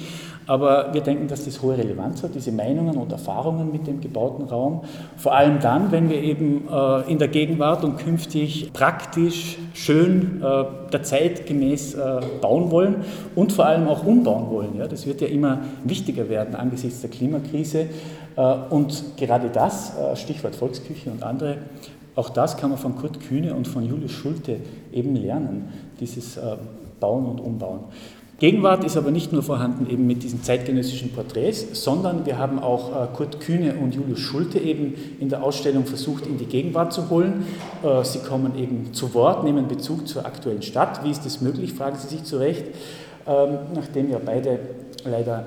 Aber 0.47 0.93
wir 0.93 1.01
denken, 1.01 1.27
dass 1.27 1.45
das 1.45 1.62
hohe 1.62 1.77
Relevanz 1.77 2.21
hat, 2.21 2.36
diese 2.36 2.51
Meinungen 2.51 2.97
und 2.97 3.12
Erfahrungen 3.12 3.71
mit 3.71 3.88
dem 3.88 3.99
gebauten 3.99 4.45
Raum. 4.45 4.81
Vor 5.17 5.34
allem 5.34 5.60
dann, 5.60 5.91
wenn 5.91 6.10
wir 6.10 6.21
eben 6.21 6.67
äh, 6.71 7.12
in 7.12 7.17
der 7.17 7.29
Gegenwart 7.29 7.84
und 7.84 7.97
künftig 7.97 8.71
praktisch, 8.71 9.58
schön, 9.73 10.43
äh, 10.43 10.65
der 10.91 11.03
Zeit 11.03 11.47
gemäß 11.47 11.95
äh, 11.95 12.19
bauen 12.41 12.69
wollen 12.69 12.97
und 13.34 13.53
vor 13.53 13.65
allem 13.65 13.88
auch 13.88 14.05
umbauen 14.05 14.51
wollen. 14.51 14.89
Das 14.89 15.08
wird 15.08 15.21
ja 15.21 15.27
immer 15.27 15.62
wichtiger 15.84 16.29
werden 16.29 16.53
angesichts 16.55 17.01
der 17.01 17.10
Klimakrise. 17.10 17.88
Äh, 18.36 18.55
und 18.69 19.17
gerade 19.17 19.49
das, 19.49 19.93
Stichwort 20.15 20.55
Volksküche 20.55 21.10
und 21.10 21.23
andere 21.23 21.58
auch 22.17 22.29
das 22.29 22.55
kann 22.55 22.69
man 22.69 22.79
von 22.79 22.95
Kurt 22.95 23.19
Kühne 23.19 23.53
und 23.53 23.67
von 23.67 23.84
Julius 23.84 24.13
Schulte 24.13 24.55
eben 24.93 25.17
lernen, 25.17 25.67
dieses 25.99 26.39
Bauen 27.01 27.25
und 27.25 27.41
Umbauen. 27.41 27.81
Gegenwart 28.37 28.83
ist 28.83 28.97
aber 28.97 29.11
nicht 29.11 29.31
nur 29.31 29.43
vorhanden 29.43 29.89
eben 29.89 30.05
mit 30.07 30.21
diesen 30.21 30.43
zeitgenössischen 30.43 31.13
Porträts, 31.13 31.67
sondern 31.71 32.25
wir 32.25 32.37
haben 32.37 32.59
auch 32.59 32.91
äh, 32.91 33.07
Kurt 33.15 33.39
Kühne 33.39 33.75
und 33.75 33.95
Julius 33.95 34.19
Schulte 34.19 34.59
eben 34.59 34.93
in 35.21 35.29
der 35.29 35.41
Ausstellung 35.41 35.85
versucht, 35.85 36.27
in 36.27 36.37
die 36.37 36.45
Gegenwart 36.45 36.91
zu 36.91 37.09
holen. 37.09 37.45
Äh, 37.81 38.03
sie 38.03 38.19
kommen 38.19 38.57
eben 38.57 38.93
zu 38.93 39.13
Wort, 39.13 39.45
nehmen 39.45 39.69
Bezug 39.69 40.05
zur 40.09 40.25
aktuellen 40.25 40.63
Stadt. 40.63 41.05
Wie 41.05 41.11
ist 41.11 41.25
das 41.25 41.39
möglich, 41.39 41.73
fragen 41.73 41.97
Sie 41.97 42.09
sich 42.09 42.25
zu 42.25 42.35
Recht, 42.37 42.65
ähm, 43.25 43.57
nachdem 43.73 44.09
ja 44.09 44.19
beide 44.23 44.59
leider 45.05 45.45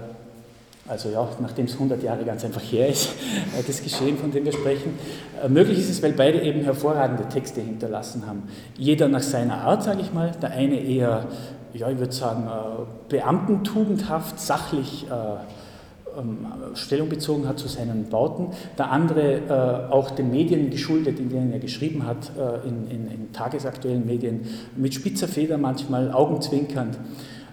also 0.88 1.10
ja, 1.10 1.28
nachdem 1.42 1.66
es 1.66 1.74
100 1.74 2.02
Jahre 2.02 2.24
ganz 2.24 2.42
einfach 2.46 2.62
her 2.62 2.88
ist, 2.88 3.10
äh, 3.58 3.62
das 3.66 3.82
Geschehen, 3.82 4.16
von 4.16 4.30
dem 4.30 4.46
wir 4.46 4.52
sprechen. 4.52 4.98
Möglich 5.46 5.78
ist 5.78 5.90
es, 5.90 6.02
weil 6.02 6.12
beide 6.12 6.40
eben 6.40 6.62
hervorragende 6.62 7.28
Texte 7.28 7.60
hinterlassen 7.60 8.26
haben. 8.26 8.44
Jeder 8.78 9.08
nach 9.08 9.22
seiner 9.22 9.58
Art, 9.58 9.84
sage 9.84 10.00
ich 10.00 10.14
mal. 10.14 10.32
Der 10.40 10.52
eine 10.52 10.80
eher, 10.80 11.26
ja, 11.74 11.90
ich 11.90 11.98
würde 11.98 12.12
sagen, 12.12 12.46
äh, 12.46 12.84
beamtentugendhaft, 13.08 14.40
sachlich 14.40 15.06
ähm, 15.10 16.46
Stellung 16.74 17.08
bezogen 17.08 17.46
hat 17.46 17.58
zu 17.58 17.68
seinen 17.68 18.08
Bauten. 18.08 18.48
Der 18.76 18.90
andere 18.90 19.88
auch 19.90 20.10
den 20.10 20.32
Medien 20.32 20.68
geschuldet, 20.70 21.20
in 21.20 21.28
denen 21.28 21.52
er 21.52 21.60
geschrieben 21.60 22.04
hat, 22.06 22.32
in, 22.64 22.90
in, 22.90 23.08
in 23.08 23.32
tagesaktuellen 23.32 24.04
Medien, 24.04 24.40
mit 24.74 24.94
spitzer 24.94 25.28
Feder 25.28 25.58
manchmal, 25.58 26.10
augenzwinkernd. 26.10 26.98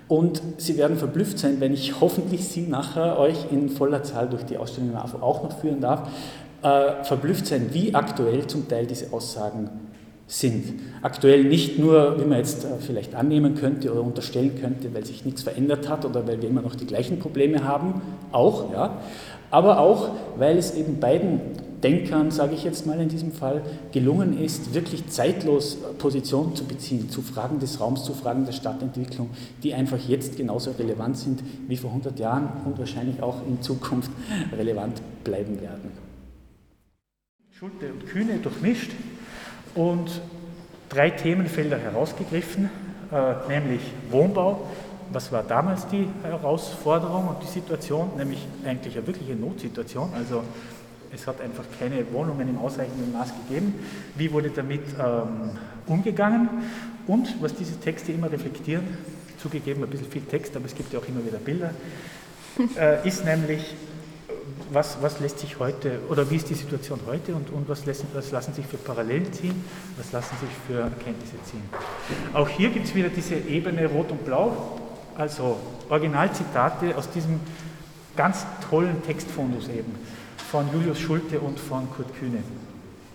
Und 0.08 0.41
Sie 0.58 0.78
werden 0.78 0.97
verblüfft 0.97 1.39
sein, 1.39 1.60
wenn 1.60 1.73
ich 1.73 1.99
hoffentlich 1.99 2.47
Sie 2.47 2.67
nachher 2.67 3.17
euch 3.17 3.51
in 3.51 3.69
voller 3.69 4.04
Zahl 4.04 4.30
durch 4.30 4.43
die 4.43 4.58
Ausstellung 4.58 4.91
in 4.91 4.95
AFO 4.95 5.17
auch 5.17 5.43
noch 5.43 5.60
führen 5.60 5.82
darf, 5.82 6.10
äh, 6.62 7.04
verblüfft 7.04 7.47
sein, 7.47 7.69
wie 7.71 7.95
aktuell 7.95 8.45
zum 8.45 8.67
Teil 8.67 8.86
diese 8.86 9.12
Aussagen 9.12 9.69
sind. 10.27 10.79
Aktuell 11.01 11.43
nicht 11.43 11.77
nur, 11.77 12.19
wie 12.19 12.25
man 12.25 12.39
jetzt 12.39 12.65
äh, 12.65 12.67
vielleicht 12.79 13.13
annehmen 13.13 13.55
könnte 13.55 13.91
oder 13.91 14.01
unterstellen 14.01 14.53
könnte, 14.59 14.93
weil 14.93 15.05
sich 15.05 15.23
nichts 15.23 15.43
verändert 15.43 15.88
hat 15.88 16.03
oder 16.05 16.27
weil 16.27 16.41
wir 16.41 16.49
immer 16.49 16.61
noch 16.61 16.75
die 16.75 16.88
gleichen 16.88 17.19
Probleme 17.19 17.63
haben, 17.63 18.01
auch, 18.31 18.71
ja, 18.71 18.97
aber 19.51 19.79
auch, 19.79 20.09
weil 20.38 20.57
es 20.57 20.75
eben 20.75 20.99
beiden 20.99 21.39
Denkern, 21.83 22.31
sage 22.31 22.55
ich 22.55 22.63
jetzt 22.63 22.88
mal 22.88 22.99
in 22.99 23.09
diesem 23.09 23.31
Fall, 23.31 23.61
gelungen 23.91 24.41
ist, 24.41 24.73
wirklich 24.73 25.07
zeitlos 25.07 25.77
Position 25.99 26.55
zu 26.55 26.63
beziehen 26.63 27.11
zu 27.11 27.21
Fragen 27.21 27.59
des 27.59 27.79
Raums, 27.79 28.03
zu 28.03 28.13
Fragen 28.13 28.45
der 28.45 28.53
Stadtentwicklung, 28.53 29.29
die 29.61 29.75
einfach 29.75 29.99
jetzt 30.07 30.38
genauso 30.38 30.71
relevant 30.71 31.17
sind 31.17 31.43
wie 31.67 31.77
vor 31.77 31.91
100 31.91 32.17
Jahren 32.17 32.49
und 32.65 32.79
wahrscheinlich 32.79 33.21
auch 33.21 33.45
in 33.47 33.61
Zukunft 33.61 34.09
relevant 34.57 34.99
bleiben 35.23 35.61
werden. 35.61 35.91
Schulte 37.51 37.93
und 37.93 38.07
Kühne 38.07 38.39
durchmischt 38.39 38.91
und 39.75 40.21
drei 40.89 41.09
Themenfelder 41.09 41.77
herausgegriffen, 41.77 42.69
äh, 43.11 43.49
nämlich 43.49 43.81
Wohnbau. 44.09 44.67
Was 45.11 45.31
war 45.31 45.43
damals 45.43 45.88
die 45.88 46.07
Herausforderung 46.23 47.27
und 47.27 47.43
die 47.43 47.47
Situation? 47.47 48.09
Nämlich 48.17 48.47
eigentlich 48.65 48.97
eine 48.97 49.05
wirkliche 49.05 49.35
Notsituation. 49.35 50.09
Also 50.15 50.43
es 51.13 51.27
hat 51.27 51.39
einfach 51.41 51.63
keine 51.79 52.11
Wohnungen 52.11 52.49
im 52.49 52.57
ausreichenden 52.57 53.13
Maß 53.13 53.33
gegeben. 53.47 53.75
Wie 54.15 54.31
wurde 54.31 54.49
damit 54.49 54.81
ähm, 54.99 55.51
umgegangen? 55.85 56.49
Und 57.07 57.41
was 57.41 57.53
diese 57.53 57.79
Texte 57.79 58.11
immer 58.11 58.31
reflektieren, 58.31 58.85
zugegeben 59.38 59.83
ein 59.83 59.89
bisschen 59.89 60.09
viel 60.09 60.23
Text, 60.23 60.55
aber 60.55 60.65
es 60.65 60.75
gibt 60.75 60.91
ja 60.91 60.99
auch 60.99 61.07
immer 61.07 61.23
wieder 61.23 61.38
Bilder, 61.38 61.69
äh, 62.77 63.07
ist 63.07 63.23
nämlich 63.23 63.75
was, 64.75 65.01
was, 65.01 65.21
lässt 65.21 65.39
sich 65.39 65.57
heute, 65.57 65.99
oder 66.09 66.29
wie 66.29 66.35
ist 66.35 66.49
die 66.49 66.53
Situation 66.53 66.99
heute 67.07 67.33
und, 67.33 67.49
und 67.49 67.67
was, 67.69 67.85
lassen, 67.85 68.07
was, 68.13 68.31
lassen 68.31 68.53
sich 68.53 68.65
für 68.65 68.75
Parallelen 68.75 69.31
ziehen, 69.31 69.63
was 69.97 70.11
lassen 70.11 70.35
sich 70.41 70.49
für 70.67 70.81
Erkenntnisse 70.81 71.41
ziehen. 71.45 71.63
Auch 72.33 72.49
hier 72.49 72.69
gibt 72.69 72.85
es 72.85 72.93
wieder 72.93 73.07
diese 73.07 73.35
Ebene 73.35 73.88
Rot 73.88 74.11
und 74.11 74.25
Blau, 74.25 74.79
also 75.17 75.57
Originalzitate 75.89 76.95
aus 76.97 77.09
diesem 77.09 77.39
ganz 78.17 78.45
tollen 78.69 79.01
Textfundus 79.03 79.69
eben 79.69 79.95
von 80.51 80.69
Julius 80.73 80.99
Schulte 80.99 81.39
und 81.39 81.57
von 81.57 81.89
Kurt 81.91 82.13
Kühne, 82.19 82.43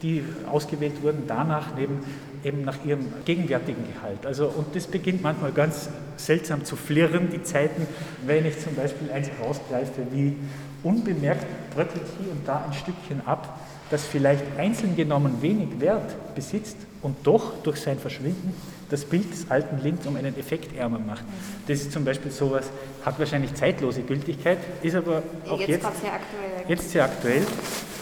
die 0.03 0.25
ausgewählt 0.51 1.03
wurden 1.03 1.25
danach 1.27 1.75
neben, 1.77 2.01
eben 2.43 2.65
nach 2.65 2.83
ihrem 2.87 3.13
gegenwärtigen 3.27 3.85
Gehalt. 3.93 4.25
Also, 4.25 4.47
und 4.47 4.75
das 4.75 4.87
beginnt 4.87 5.23
manchmal 5.23 5.53
ganz 5.53 5.91
seltsam 6.17 6.65
zu 6.65 6.77
flirren, 6.77 7.29
die 7.31 7.43
Zeiten, 7.43 7.87
wenn 8.27 8.47
ich 8.47 8.59
zum 8.59 8.75
Beispiel 8.75 9.11
eins 9.11 9.29
rausgreife 9.43 10.07
wie 10.11 10.37
unbemerkt 10.83 11.47
bröckelt 11.75 12.07
hier 12.19 12.33
und 12.33 12.47
da 12.47 12.65
ein 12.67 12.73
Stückchen 12.73 13.27
ab, 13.27 13.59
das 13.91 14.05
vielleicht 14.05 14.45
einzeln 14.57 14.97
genommen 14.97 15.43
wenig 15.43 15.81
Wert 15.81 16.15
besitzt 16.35 16.77
und 17.03 17.17
doch 17.25 17.63
durch 17.63 17.81
sein 17.81 17.99
Verschwinden 17.99 18.55
das 18.91 19.05
Bild 19.05 19.31
des 19.31 19.51
alten 19.51 19.81
Linz 19.83 20.05
um 20.07 20.17
einen 20.17 20.37
Effekt 20.39 20.77
ärmer 20.77 20.99
macht. 20.99 21.25
Das 21.67 21.81
ist 21.81 21.93
zum 21.93 22.05
Beispiel 22.05 22.31
sowas, 22.31 22.67
hat 23.05 23.19
wahrscheinlich 23.19 23.55
zeitlose 23.55 24.03
Gültigkeit, 24.03 24.59
ist 24.83 24.97
aber 24.97 25.23
auch 25.49 25.59
jetzt, 25.61 25.69
jetzt, 25.71 25.83
sehr, 26.01 26.13
aktuell. 26.13 26.65
jetzt 26.69 26.91
sehr 26.91 27.05
aktuell. 27.05 27.47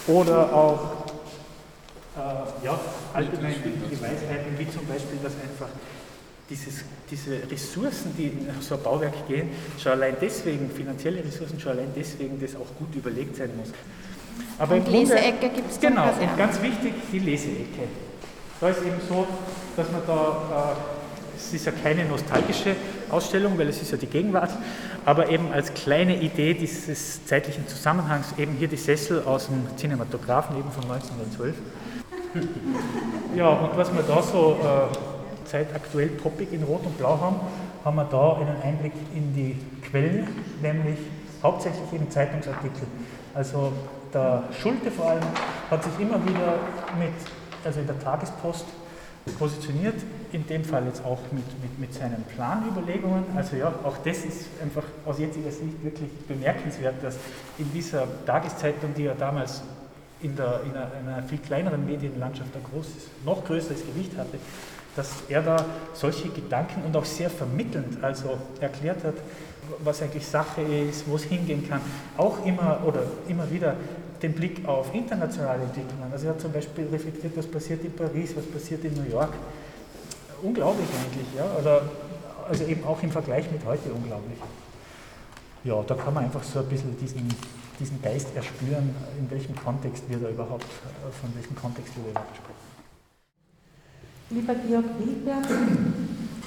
Oder 0.06 0.52
auch 0.52 0.80
äh, 2.16 2.64
ja, 2.64 2.80
allgemeingültige 3.12 4.00
Weisheiten, 4.00 4.58
wie 4.58 4.70
zum 4.70 4.86
Beispiel, 4.86 5.18
dass 5.22 5.34
einfach 5.34 5.68
dieses, 6.50 6.84
diese 7.10 7.50
Ressourcen, 7.50 8.14
die 8.16 8.24
in 8.24 8.48
so 8.60 8.76
ein 8.76 8.82
Bauwerk 8.82 9.26
gehen, 9.28 9.50
schon 9.78 9.92
allein 9.92 10.16
deswegen, 10.20 10.70
finanzielle 10.70 11.22
Ressourcen, 11.24 11.60
schon 11.60 11.72
allein 11.72 11.90
deswegen, 11.94 12.40
das 12.40 12.56
auch 12.56 12.66
gut 12.78 12.94
überlegt 12.94 13.36
sein 13.36 13.50
muss. 13.56 13.68
Aber 14.58 14.76
und 14.76 14.88
Leseecke 14.88 15.50
gibt 15.50 15.70
es 15.70 15.78
Genau, 15.80 16.08
und 16.08 16.36
ganz 16.36 16.60
wichtig, 16.62 16.94
die 17.12 17.18
Leseecke. 17.18 17.88
Da 18.60 18.70
ist 18.70 18.82
eben 18.82 18.96
so, 19.08 19.26
dass 19.76 19.90
man 19.92 20.02
da, 20.06 20.74
äh, 20.74 21.36
es 21.36 21.54
ist 21.54 21.66
ja 21.66 21.72
keine 21.72 22.04
nostalgische 22.04 22.74
Ausstellung, 23.10 23.56
weil 23.56 23.68
es 23.68 23.80
ist 23.80 23.92
ja 23.92 23.96
die 23.96 24.06
Gegenwart, 24.06 24.50
aber 25.04 25.28
eben 25.28 25.52
als 25.52 25.72
kleine 25.74 26.20
Idee 26.20 26.54
dieses 26.54 27.24
zeitlichen 27.24 27.68
Zusammenhangs 27.68 28.34
eben 28.36 28.54
hier 28.58 28.68
die 28.68 28.76
Sessel 28.76 29.22
aus 29.22 29.46
dem 29.46 29.64
Cinematografen 29.76 30.58
eben 30.58 30.70
von 30.72 30.84
1912. 30.90 31.54
ja, 33.36 33.48
und 33.48 33.76
was 33.76 33.92
man 33.92 34.04
da 34.06 34.22
so 34.22 34.58
äh, 34.60 35.17
zeitaktuell 35.48 36.10
Topic 36.22 36.54
in 36.54 36.62
Rot 36.62 36.84
und 36.84 36.96
Blau 36.98 37.18
haben, 37.20 37.40
haben 37.84 37.96
wir 37.96 38.04
da 38.04 38.36
einen 38.36 38.60
Einblick 38.62 38.92
in 39.14 39.34
die 39.34 39.56
Quellen, 39.88 40.28
nämlich 40.62 40.98
hauptsächlich 41.42 41.92
eben 41.92 42.10
Zeitungsartikel. 42.10 42.86
Also 43.34 43.72
der 44.12 44.44
Schulte 44.60 44.90
vor 44.90 45.10
allem 45.10 45.24
hat 45.70 45.84
sich 45.84 45.92
immer 45.98 46.22
wieder 46.24 46.54
mit, 46.98 47.12
also 47.64 47.80
in 47.80 47.86
der 47.86 47.98
Tagespost 47.98 48.66
positioniert, 49.38 49.96
in 50.32 50.46
dem 50.46 50.64
Fall 50.64 50.86
jetzt 50.86 51.04
auch 51.04 51.20
mit, 51.32 51.44
mit, 51.62 51.78
mit 51.78 51.94
seinen 51.94 52.24
Planüberlegungen. 52.34 53.24
Also 53.36 53.56
ja, 53.56 53.72
auch 53.84 53.98
das 53.98 54.24
ist 54.24 54.46
einfach 54.62 54.84
aus 55.04 55.18
jetziger 55.18 55.50
Sicht 55.50 55.84
wirklich 55.84 56.10
bemerkenswert, 56.26 56.94
dass 57.02 57.16
in 57.58 57.70
dieser 57.72 58.06
Tageszeitung, 58.24 58.94
die 58.96 59.04
ja 59.04 59.14
damals 59.14 59.62
in, 60.20 60.34
der, 60.34 60.60
in, 60.64 60.70
einer, 60.70 60.90
in 61.00 61.08
einer 61.08 61.22
viel 61.22 61.38
kleineren 61.38 61.84
Medienlandschaft 61.84 62.54
ein 62.56 62.62
großes, 62.72 63.08
noch 63.24 63.44
größeres 63.44 63.86
Gewicht 63.86 64.16
hatte, 64.16 64.38
dass 64.96 65.10
er 65.28 65.42
da 65.42 65.64
solche 65.94 66.28
Gedanken 66.28 66.82
und 66.84 66.96
auch 66.96 67.04
sehr 67.04 67.30
vermittelnd 67.30 68.02
also 68.02 68.38
erklärt 68.60 69.04
hat, 69.04 69.14
was 69.84 70.02
eigentlich 70.02 70.26
Sache 70.26 70.62
ist, 70.62 71.08
wo 71.08 71.16
es 71.16 71.24
hingehen 71.24 71.68
kann. 71.68 71.80
Auch 72.16 72.44
immer 72.44 72.80
oder 72.84 73.02
immer 73.28 73.50
wieder 73.50 73.76
den 74.22 74.32
Blick 74.32 74.66
auf 74.66 74.92
internationale 74.94 75.62
Entwicklungen. 75.62 76.10
Also 76.12 76.26
er 76.26 76.32
hat 76.32 76.40
zum 76.40 76.52
Beispiel 76.52 76.86
reflektiert, 76.90 77.36
was 77.36 77.46
passiert 77.46 77.84
in 77.84 77.94
Paris, 77.94 78.34
was 78.36 78.46
passiert 78.46 78.84
in 78.84 78.94
New 78.94 79.08
York. 79.08 79.32
Unglaublich 80.42 80.88
eigentlich, 80.88 81.26
ja. 81.36 81.44
Oder, 81.60 81.82
also 82.48 82.64
eben 82.64 82.84
auch 82.84 83.02
im 83.02 83.10
Vergleich 83.10 83.50
mit 83.50 83.64
heute 83.64 83.92
unglaublich. 83.92 84.38
Ja, 85.64 85.82
da 85.82 85.94
kann 85.94 86.14
man 86.14 86.24
einfach 86.24 86.42
so 86.42 86.60
ein 86.60 86.66
bisschen 86.66 86.96
diesen, 86.98 87.28
diesen 87.78 88.00
Geist 88.00 88.28
erspüren, 88.34 88.94
in 89.18 89.30
welchem 89.30 89.54
Kontext 89.56 90.04
wir 90.08 90.18
da 90.18 90.28
überhaupt, 90.28 90.66
von 91.20 91.34
welchem 91.34 91.56
Kontext 91.56 91.94
wir 91.96 92.04
da 92.04 92.10
überhaupt 92.10 92.36
sprechen. 92.36 92.57
Lieber 94.30 94.54
Georg 94.68 94.84
Wilberg, 94.98 95.48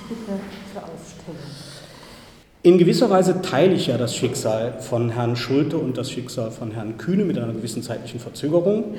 bitte 0.08 0.40
zur 0.72 0.84
Aufstellung. 0.84 1.40
In 2.62 2.78
gewisser 2.78 3.10
Weise 3.10 3.42
teile 3.42 3.74
ich 3.74 3.88
ja 3.88 3.98
das 3.98 4.16
Schicksal 4.16 4.80
von 4.82 5.10
Herrn 5.10 5.36
Schulte 5.36 5.80
und 5.80 5.98
das 5.98 6.12
Schicksal 6.12 6.52
von 6.52 6.70
Herrn 6.70 7.00
Kühne 7.00 7.26
mit 7.26 7.40
einer 7.40 7.54
gewissen 7.54 7.82
zeitlichen 7.82 8.20
Verzögerung. 8.20 8.94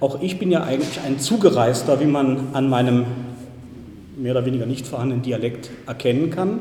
Auch 0.00 0.20
ich 0.20 0.40
bin 0.40 0.50
ja 0.50 0.64
eigentlich 0.64 0.98
ein 1.06 1.20
Zugereister, 1.20 2.00
wie 2.00 2.06
man 2.06 2.48
an 2.54 2.68
meinem 2.68 3.06
mehr 4.16 4.32
oder 4.32 4.44
weniger 4.44 4.66
nicht 4.66 4.84
vorhandenen 4.84 5.22
Dialekt 5.22 5.70
erkennen 5.86 6.30
kann. 6.30 6.58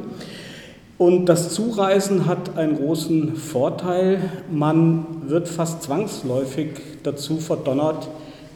Und 1.00 1.26
das 1.26 1.56
Zureisen 1.56 2.28
hat 2.28 2.56
einen 2.56 2.76
großen 2.76 3.36
Vorteil. 3.36 4.20
Man 4.52 5.24
wird 5.26 5.48
fast 5.48 5.82
zwangsläufig 5.82 6.68
dazu 7.02 7.38
verdonnert, 7.38 8.10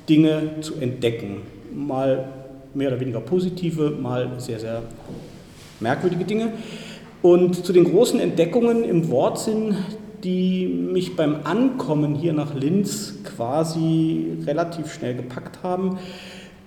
Dinge 0.08 0.62
zu 0.62 0.76
entdecken. 0.76 1.38
Mal 1.74 2.30
mehr 2.78 2.90
oder 2.90 3.00
weniger 3.00 3.20
positive, 3.20 3.90
mal 3.90 4.30
sehr, 4.38 4.60
sehr 4.60 4.84
merkwürdige 5.80 6.26
Dinge. 6.26 6.54
Und 7.24 7.66
zu 7.66 7.74
den 7.74 7.86
großen 7.86 8.20
Entdeckungen 8.20 8.84
im 8.84 9.10
Wortsinn, 9.10 9.76
die 10.24 10.68
mich 10.68 11.16
beim 11.16 11.38
Ankommen 11.44 12.14
hier 12.14 12.34
nach 12.34 12.54
Linz 12.54 13.16
quasi 13.24 14.38
relativ 14.46 14.94
schnell 14.94 15.16
gepackt 15.16 15.64
haben, 15.64 15.98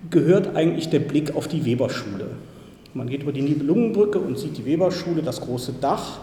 gehört 0.09 0.55
eigentlich 0.55 0.89
der 0.89 0.99
Blick 0.99 1.35
auf 1.35 1.47
die 1.47 1.63
Weberschule. 1.63 2.27
Man 2.93 3.07
geht 3.07 3.23
über 3.23 3.31
die 3.31 3.41
Nibelungenbrücke 3.41 4.19
und 4.19 4.37
sieht 4.37 4.57
die 4.57 4.65
Weberschule, 4.65 5.21
das 5.21 5.39
große 5.39 5.75
Dach. 5.79 6.19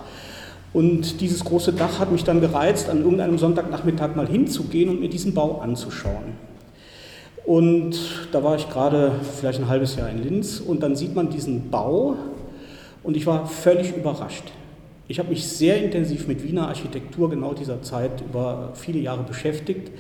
Und 0.75 1.23
dieses 1.23 1.43
große 1.45 1.73
Dach 1.73 1.99
hat 1.99 2.13
mich 2.13 2.25
dann 2.25 2.43
gereizt, 2.43 2.91
an 2.91 2.99
irgendeinem 3.03 3.39
Sonntagnachmittag 3.39 4.15
mal 4.17 4.29
hinzugehen 4.29 4.91
und 4.91 5.01
mir 5.01 5.09
diesen 5.09 5.33
Bau 5.33 5.61
anzuschauen. 5.61 6.48
Und 7.49 7.95
da 8.31 8.45
war 8.45 8.57
ich 8.57 8.69
gerade 8.69 9.11
vielleicht 9.41 9.59
ein 9.59 9.69
halbes 9.69 9.97
Jahr 9.97 10.11
in 10.11 10.23
Linz 10.23 10.61
und 10.61 10.83
dann 10.83 10.95
sieht 10.95 11.15
man 11.15 11.31
diesen 11.31 11.71
Bau 11.71 12.15
und 13.03 13.17
ich 13.17 13.27
war 13.27 13.47
völlig 13.47 13.97
überrascht. 13.97 14.53
Ich 15.09 15.19
habe 15.19 15.31
mich 15.31 15.49
sehr 15.49 15.83
intensiv 15.83 16.29
mit 16.29 16.45
Wiener 16.45 16.69
Architektur 16.69 17.31
genau 17.31 17.55
dieser 17.55 17.81
Zeit 17.81 18.21
über 18.21 18.73
viele 18.75 18.99
Jahre 18.99 19.23
beschäftigt. 19.23 19.91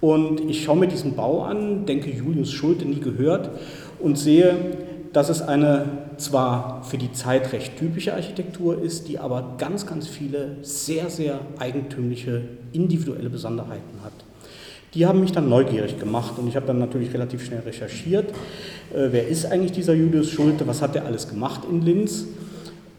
Und 0.00 0.48
ich 0.48 0.62
schaue 0.62 0.76
mir 0.76 0.86
diesen 0.86 1.16
Bau 1.16 1.42
an, 1.42 1.86
denke 1.86 2.08
Julius 2.08 2.52
Schulte 2.52 2.84
nie 2.84 3.00
gehört 3.00 3.50
und 3.98 4.16
sehe, 4.16 4.54
dass 5.12 5.28
es 5.28 5.42
eine 5.42 5.86
zwar 6.18 6.84
für 6.84 6.98
die 6.98 7.10
Zeit 7.10 7.52
recht 7.52 7.76
typische 7.76 8.14
Architektur 8.14 8.80
ist, 8.80 9.08
die 9.08 9.18
aber 9.18 9.56
ganz, 9.58 9.88
ganz 9.88 10.06
viele 10.06 10.58
sehr, 10.62 11.10
sehr 11.10 11.40
eigentümliche 11.58 12.42
individuelle 12.72 13.28
Besonderheiten 13.28 14.04
hat. 14.04 14.25
Die 14.96 15.04
haben 15.04 15.20
mich 15.20 15.32
dann 15.32 15.50
neugierig 15.50 15.98
gemacht 16.00 16.38
und 16.38 16.48
ich 16.48 16.56
habe 16.56 16.66
dann 16.66 16.78
natürlich 16.78 17.12
relativ 17.12 17.44
schnell 17.44 17.60
recherchiert, 17.60 18.30
äh, 18.94 19.08
wer 19.10 19.28
ist 19.28 19.44
eigentlich 19.44 19.72
dieser 19.72 19.92
Julius 19.92 20.30
Schulte, 20.30 20.66
was 20.66 20.80
hat 20.80 20.96
er 20.96 21.04
alles 21.04 21.28
gemacht 21.28 21.62
in 21.70 21.82
Linz. 21.82 22.24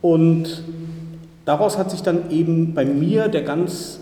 Und 0.04 0.64
daraus 1.46 1.80
hat 1.80 1.90
sich 1.90 2.02
dann 2.02 2.30
eben 2.30 2.76
bei 2.76 2.86
mir 2.86 3.30
der 3.30 3.42
ganz 3.42 4.00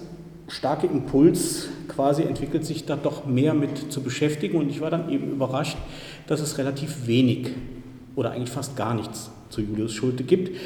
starke 0.49 0.87
Impuls 0.87 1.69
quasi 1.87 2.23
entwickelt, 2.23 2.65
sich 2.65 2.85
da 2.85 2.97
doch 2.97 3.25
mehr 3.25 3.53
mit 3.53 3.93
zu 3.93 4.01
beschäftigen. 4.01 4.57
Und 4.57 4.69
ich 4.69 4.81
war 4.81 4.91
dann 4.91 5.09
eben 5.09 5.31
überrascht, 5.31 5.77
dass 6.27 6.41
es 6.41 6.57
relativ 6.57 7.07
wenig 7.07 7.51
oder 8.17 8.31
eigentlich 8.31 8.51
fast 8.51 8.75
gar 8.75 8.93
nichts 8.93 9.31
zu 9.49 9.61
Julius 9.61 9.93
Schulte 9.93 10.23
gibt. 10.25 10.57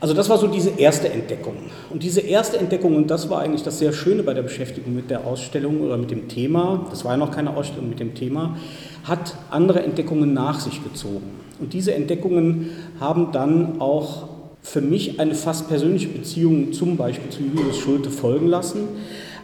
Also 0.00 0.14
das 0.14 0.28
war 0.28 0.38
so 0.38 0.46
diese 0.46 0.70
erste 0.70 1.08
Entdeckung. 1.08 1.54
Und 1.90 2.04
diese 2.04 2.20
erste 2.20 2.56
Entdeckung, 2.56 2.94
und 2.94 3.10
das 3.10 3.28
war 3.30 3.40
eigentlich 3.40 3.64
das 3.64 3.80
sehr 3.80 3.92
Schöne 3.92 4.22
bei 4.22 4.32
der 4.32 4.42
Beschäftigung 4.42 4.94
mit 4.94 5.10
der 5.10 5.26
Ausstellung 5.26 5.80
oder 5.80 5.96
mit 5.96 6.12
dem 6.12 6.28
Thema, 6.28 6.86
das 6.90 7.04
war 7.04 7.12
ja 7.12 7.16
noch 7.16 7.32
keine 7.32 7.56
Ausstellung 7.56 7.88
mit 7.88 7.98
dem 7.98 8.14
Thema, 8.14 8.56
hat 9.02 9.34
andere 9.50 9.82
Entdeckungen 9.82 10.32
nach 10.32 10.60
sich 10.60 10.84
gezogen. 10.84 11.26
Und 11.60 11.72
diese 11.72 11.94
Entdeckungen 11.94 12.70
haben 13.00 13.32
dann 13.32 13.80
auch 13.80 14.28
für 14.62 14.80
mich 14.80 15.18
eine 15.18 15.34
fast 15.34 15.68
persönliche 15.68 16.08
Beziehung 16.08 16.72
zum 16.72 16.96
Beispiel 16.96 17.30
zu 17.30 17.42
Julius 17.42 17.78
Schulte 17.78 18.10
folgen 18.10 18.46
lassen. 18.46 18.80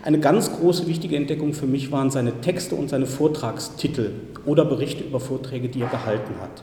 Eine 0.05 0.21
ganz 0.21 0.53
große 0.53 0.87
wichtige 0.87 1.17
Entdeckung 1.17 1.55
für 1.55 1.67
mich 1.67 1.91
waren 1.91 2.11
seine 2.11 2.41
Texte 2.43 2.77
und 2.77 2.91
seine 2.91 3.07
Vortragstitel 3.07 4.11
oder 4.45 4.65
Berichte 4.65 5.03
über 5.03 5.19
Vorträge, 5.19 5.69
die 5.69 5.81
er 5.81 5.89
gehalten 5.89 6.35
hat. 6.41 6.63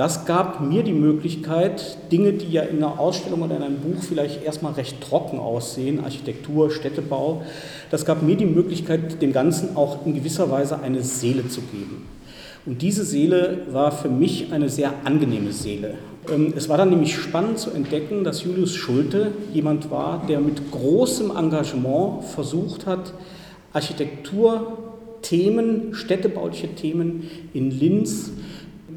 Das 0.00 0.24
gab 0.24 0.62
mir 0.62 0.82
die 0.82 0.94
Möglichkeit, 0.94 1.98
Dinge, 2.10 2.32
die 2.32 2.50
ja 2.50 2.62
in 2.62 2.78
einer 2.78 2.98
Ausstellung 2.98 3.42
oder 3.42 3.58
in 3.58 3.62
einem 3.62 3.80
Buch 3.80 4.02
vielleicht 4.02 4.42
erstmal 4.42 4.72
recht 4.72 4.98
trocken 5.02 5.38
aussehen, 5.38 6.02
Architektur, 6.02 6.70
Städtebau, 6.70 7.42
das 7.90 8.06
gab 8.06 8.22
mir 8.22 8.34
die 8.34 8.46
Möglichkeit, 8.46 9.20
dem 9.20 9.34
Ganzen 9.34 9.76
auch 9.76 10.06
in 10.06 10.14
gewisser 10.14 10.50
Weise 10.50 10.80
eine 10.80 11.02
Seele 11.02 11.48
zu 11.48 11.60
geben. 11.60 12.06
Und 12.64 12.80
diese 12.80 13.04
Seele 13.04 13.66
war 13.72 13.92
für 13.92 14.08
mich 14.08 14.54
eine 14.54 14.70
sehr 14.70 14.94
angenehme 15.04 15.52
Seele. 15.52 15.96
Ähm, 16.32 16.54
es 16.56 16.70
war 16.70 16.78
dann 16.78 16.88
nämlich 16.88 17.14
spannend 17.14 17.58
zu 17.58 17.70
entdecken, 17.70 18.24
dass 18.24 18.42
Julius 18.42 18.74
Schulte 18.74 19.32
jemand 19.52 19.90
war, 19.90 20.24
der 20.26 20.40
mit 20.40 20.70
großem 20.70 21.30
Engagement 21.36 22.24
versucht 22.24 22.86
hat, 22.86 23.12
Architekturthemen, 23.74 25.92
städtebauliche 25.92 26.68
Themen 26.68 27.28
in 27.52 27.70
Linz 27.70 28.30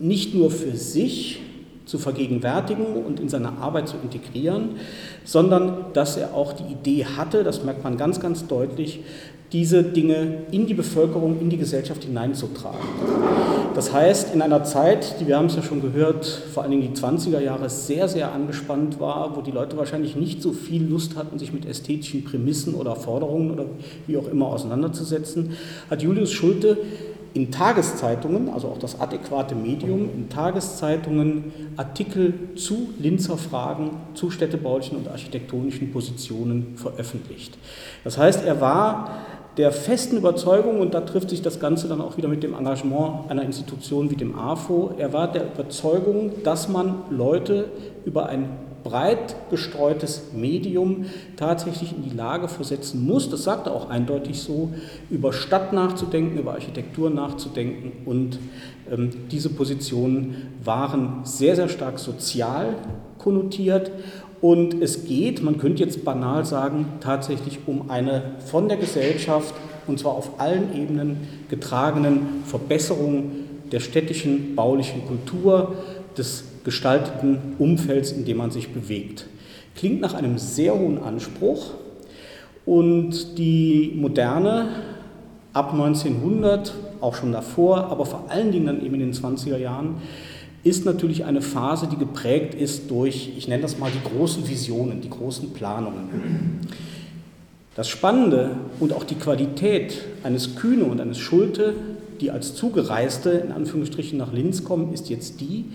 nicht 0.04 0.36
nur 0.36 0.52
für 0.52 0.76
sich 0.76 1.40
zu 1.86 1.98
vergegenwärtigen 1.98 2.86
und 2.86 3.20
in 3.20 3.30
seine 3.30 3.58
Arbeit 3.58 3.88
zu 3.88 3.96
integrieren, 4.04 4.78
sondern 5.24 5.86
dass 5.94 6.18
er 6.18 6.34
auch 6.34 6.54
die 6.54 6.72
Idee 6.72 7.06
hatte, 7.06 7.44
das 7.44 7.64
merkt 7.64 7.84
man 7.84 7.98
ganz, 7.98 8.20
ganz 8.20 8.48
deutlich, 8.48 9.00
diese 9.54 9.84
Dinge 9.84 10.40
in 10.52 10.66
die 10.66 10.74
Bevölkerung, 10.74 11.40
in 11.40 11.50
die 11.50 11.58
Gesellschaft 11.58 12.04
hineinzutragen. 12.04 12.80
Das 13.76 13.94
heißt, 13.94 14.34
in 14.34 14.42
einer 14.42 14.64
Zeit, 14.64 15.20
die 15.20 15.28
wir 15.28 15.38
haben 15.38 15.46
es 15.46 15.56
ja 15.56 15.62
schon 15.62 15.82
gehört, 15.82 16.26
vor 16.26 16.64
allen 16.64 16.72
Dingen 16.72 16.94
die 16.94 17.00
20er 17.00 17.40
Jahre 17.40 17.70
sehr, 17.70 18.08
sehr 18.08 18.32
angespannt 18.32 19.00
war, 19.00 19.36
wo 19.36 19.42
die 19.42 19.52
Leute 19.52 19.78
wahrscheinlich 19.78 20.16
nicht 20.16 20.42
so 20.42 20.52
viel 20.52 20.84
Lust 20.84 21.16
hatten, 21.16 21.40
sich 21.40 21.54
mit 21.54 21.66
ästhetischen 21.66 22.24
Prämissen 22.24 22.74
oder 22.74 22.96
Forderungen 22.96 23.52
oder 23.52 23.66
wie 24.08 24.18
auch 24.18 24.28
immer 24.28 24.48
auseinanderzusetzen, 24.48 25.54
hat 25.90 26.02
Julius 26.02 26.32
Schulte 26.32 26.78
in 27.34 27.52
Tageszeitungen, 27.52 28.50
also 28.50 28.68
auch 28.68 28.78
das 28.78 29.00
adäquate 29.00 29.56
Medium, 29.56 30.10
in 30.14 30.30
Tageszeitungen 30.30 31.52
Artikel 31.78 32.34
zu 32.56 32.90
Linzer 33.00 33.38
Fragen, 33.38 33.92
zu 34.14 34.30
städtebaulichen 34.30 34.98
und 34.98 35.08
architektonischen 35.08 35.92
Positionen 35.92 36.76
veröffentlicht. 36.76 37.58
Das 38.04 38.18
heißt, 38.18 38.46
er 38.46 38.62
war 38.62 39.10
der 39.58 39.72
festen 39.72 40.18
Überzeugung, 40.18 40.80
und 40.80 40.94
da 40.94 41.02
trifft 41.02 41.30
sich 41.30 41.42
das 41.42 41.60
Ganze 41.60 41.88
dann 41.88 42.02
auch 42.02 42.18
wieder 42.18 42.28
mit 42.28 42.44
dem 42.44 42.54
Engagement 42.54 43.30
einer 43.30 43.44
Institution 43.44 44.10
wie 44.10 44.16
dem 44.16 44.38
AFO, 44.38 44.94
er 44.98 45.14
war 45.14 45.32
der 45.32 45.46
Überzeugung, 45.54 46.32
dass 46.44 46.70
man 46.70 47.04
Leute 47.10 47.66
über 48.06 48.28
ein 48.28 48.50
breit 48.84 49.36
gestreutes 49.50 50.34
Medium 50.34 51.06
tatsächlich 51.38 51.96
in 51.96 52.04
die 52.04 52.16
Lage 52.16 52.48
versetzen 52.48 53.06
muss, 53.06 53.30
das 53.30 53.44
sagt 53.44 53.68
er 53.68 53.74
auch 53.74 53.90
eindeutig 53.90 54.40
so, 54.40 54.72
über 55.10 55.34
Stadt 55.34 55.74
nachzudenken, 55.74 56.38
über 56.38 56.54
Architektur 56.54 57.10
nachzudenken. 57.10 57.92
Und 58.06 58.40
ähm, 58.92 59.10
diese 59.32 59.50
Positionen 59.50 60.54
waren 60.64 61.22
sehr, 61.24 61.56
sehr 61.56 61.70
stark 61.70 62.00
sozial 62.00 62.76
konnotiert 63.18 63.92
und 64.44 64.82
es 64.82 65.06
geht, 65.06 65.42
man 65.42 65.58
könnte 65.58 65.82
jetzt 65.84 66.04
banal 66.04 66.44
sagen, 66.44 66.86
tatsächlich 67.00 67.60
um 67.66 67.90
eine 67.90 68.34
von 68.46 68.68
der 68.68 68.76
Gesellschaft, 68.76 69.56
und 69.88 70.00
zwar 70.00 70.16
auf 70.16 70.38
allen 70.38 70.76
Ebenen, 70.76 71.28
getragenen 71.50 72.44
Verbesserung 72.46 73.32
der 73.72 73.80
städtischen 73.80 74.54
baulichen 74.54 75.08
Kultur, 75.08 75.76
des 76.18 76.44
gestalteten 76.64 77.38
Umfelds, 77.60 78.12
in 78.12 78.26
dem 78.26 78.38
man 78.38 78.52
sich 78.52 78.70
bewegt. 78.70 79.28
Klingt 79.76 80.02
nach 80.02 80.14
einem 80.14 80.38
sehr 80.38 80.74
hohen 80.78 81.02
Anspruch 81.02 81.72
und 82.66 83.38
die 83.38 83.94
Moderne 83.96 84.70
ab 85.52 85.74
1900, 85.74 86.74
auch 87.02 87.16
schon 87.16 87.32
davor, 87.32 87.88
aber 87.92 88.06
vor 88.06 88.26
allen 88.30 88.52
Dingen 88.52 88.66
dann 88.68 88.86
eben 88.86 88.96
in 88.96 89.02
den 89.02 89.14
20er 89.14 89.58
Jahren, 89.58 89.96
ist 90.64 90.86
natürlich 90.86 91.26
eine 91.26 91.42
Phase, 91.42 91.88
die 91.88 91.98
geprägt 91.98 92.56
ist 92.56 92.90
durch, 92.90 93.32
ich 93.38 93.48
nenne 93.48 93.62
das 93.62 93.78
mal 93.78 93.92
die 93.92 94.16
großen 94.16 94.48
Visionen, 94.48 95.02
die 95.02 95.10
großen 95.10 95.52
Planungen. 95.52 96.62
Das 97.76 97.90
Spannende 97.90 98.52
und 98.80 98.94
auch 98.94 99.04
die 99.04 99.16
Qualität 99.16 100.04
eines 100.24 100.56
Kühne 100.56 100.86
und 100.86 101.02
eines 101.02 101.18
Schulte, 101.18 101.74
die 102.22 102.32
als 102.32 102.56
Zugereiste 102.56 103.32
in 103.32 103.52
Anführungsstrichen 103.52 104.18
nach 104.18 104.32
Linz 104.32 104.64
kommen, 104.64 104.94
ist 104.94 105.10
jetzt 105.10 105.42
die, 105.42 105.66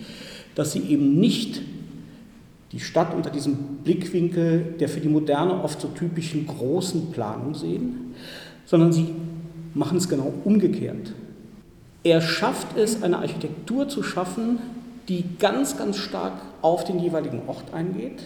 dass 0.59 0.73
sie 0.73 0.81
eben 0.81 1.21
nicht 1.21 1.63
die 2.73 2.81
Stadt 2.81 3.15
unter 3.15 3.31
diesem 3.31 3.55
Blickwinkel 3.85 4.75
der 4.81 4.89
für 4.89 4.99
die 4.99 5.09
Moderne 5.09 5.63
oft 5.63 5.81
so 5.81 5.87
typischen 5.87 6.49
großen 6.49 7.13
Planung 7.13 7.55
sehen, 7.55 8.17
sondern 8.67 8.93
sie 8.93 9.15
machen 9.75 9.99
es 9.99 10.09
genau 10.09 10.33
umgekehrt. 10.45 11.13
Er 12.03 12.21
schafft 12.21 12.77
es, 12.77 13.05
eine 13.05 13.19
Architektur 13.19 13.89
zu 13.89 14.03
schaffen, 14.03 14.59
die 15.09 15.25
ganz, 15.39 15.77
ganz 15.79 15.97
stark 15.97 16.33
auf 16.61 16.83
den 16.83 16.99
jeweiligen 16.99 17.43
Ort 17.47 17.73
eingeht 17.73 18.25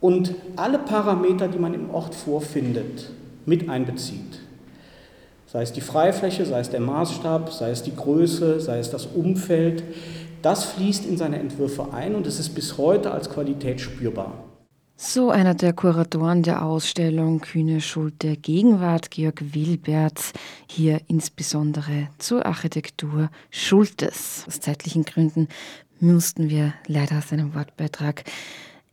und 0.00 0.34
alle 0.56 0.78
Parameter, 0.78 1.48
die 1.48 1.58
man 1.58 1.74
im 1.74 1.90
Ort 1.90 2.14
vorfindet, 2.14 3.10
mit 3.44 3.68
einbezieht. 3.68 4.40
Sei 5.52 5.62
es 5.62 5.72
die 5.72 5.80
Freifläche, 5.80 6.46
sei 6.46 6.60
es 6.60 6.70
der 6.70 6.78
Maßstab, 6.78 7.52
sei 7.52 7.72
es 7.72 7.82
die 7.82 7.94
Größe, 7.94 8.60
sei 8.60 8.78
es 8.78 8.88
das 8.88 9.06
Umfeld. 9.06 9.82
Das 10.42 10.64
fließt 10.64 11.04
in 11.04 11.18
seine 11.18 11.38
Entwürfe 11.38 11.92
ein 11.92 12.14
und 12.14 12.26
es 12.26 12.40
ist 12.40 12.54
bis 12.54 12.78
heute 12.78 13.10
als 13.10 13.28
Qualität 13.28 13.80
spürbar. 13.80 14.32
So 14.96 15.30
einer 15.30 15.54
der 15.54 15.72
Kuratoren 15.72 16.42
der 16.42 16.62
Ausstellung 16.62 17.40
Kühne 17.40 17.80
Schulte 17.80 18.36
Gegenwart, 18.36 19.10
Georg 19.10 19.54
Wilberts, 19.54 20.32
hier 20.68 21.00
insbesondere 21.08 22.08
zur 22.18 22.44
Architektur 22.44 23.30
Schultes. 23.50 24.44
Aus 24.46 24.60
zeitlichen 24.60 25.04
Gründen 25.04 25.48
mussten 26.00 26.50
wir 26.50 26.74
leider 26.86 27.22
seinen 27.22 27.54
Wortbeitrag 27.54 28.24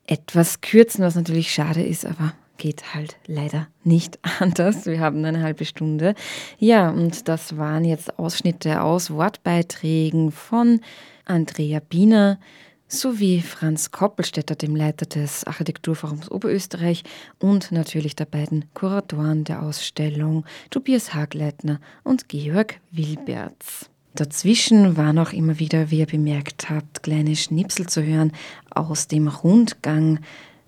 etwas 0.06 0.62
kürzen, 0.62 1.04
was 1.04 1.16
natürlich 1.16 1.54
schade 1.54 1.84
ist, 1.84 2.06
aber 2.06 2.34
geht 2.58 2.94
halt 2.94 3.18
leider 3.28 3.68
nicht 3.84 4.20
anders. 4.40 4.86
Wir 4.86 5.00
haben 5.00 5.24
eine 5.24 5.44
halbe 5.44 5.66
Stunde. 5.66 6.16
Ja, 6.58 6.90
und 6.90 7.28
das 7.28 7.58
waren 7.58 7.86
jetzt 7.86 8.18
Ausschnitte 8.18 8.82
aus 8.82 9.12
Wortbeiträgen 9.12 10.32
von 10.32 10.82
Andrea 11.28 11.80
Biener, 11.80 12.40
sowie 12.88 13.42
Franz 13.42 13.92
Koppelstädter, 13.92 14.56
dem 14.56 14.76
Leiter 14.76 15.06
des 15.06 15.44
Architekturforums 15.44 16.32
Oberösterreich 16.32 17.04
und 17.40 17.72
natürlich 17.72 18.16
der 18.16 18.26
beiden 18.26 18.66
Kuratoren 18.74 19.44
der 19.44 19.62
Ausstellung, 19.62 20.46
Tobias 20.70 21.14
Hagleitner 21.14 21.80
und 22.04 22.30
Georg 22.30 22.80
Wilberts. 22.92 23.90
Dazwischen 24.16 24.98
waren 24.98 25.20
auch 25.20 25.32
immer 25.32 25.60
wieder, 25.60 25.92
wie 25.92 26.00
ihr 26.00 26.08
bemerkt 26.08 26.70
habt, 26.70 27.04
kleine 27.04 27.36
Schnipsel 27.36 27.88
zu 27.88 28.04
hören 28.04 28.32
aus 28.72 29.08
dem 29.08 29.28
Rundgang 29.28 30.20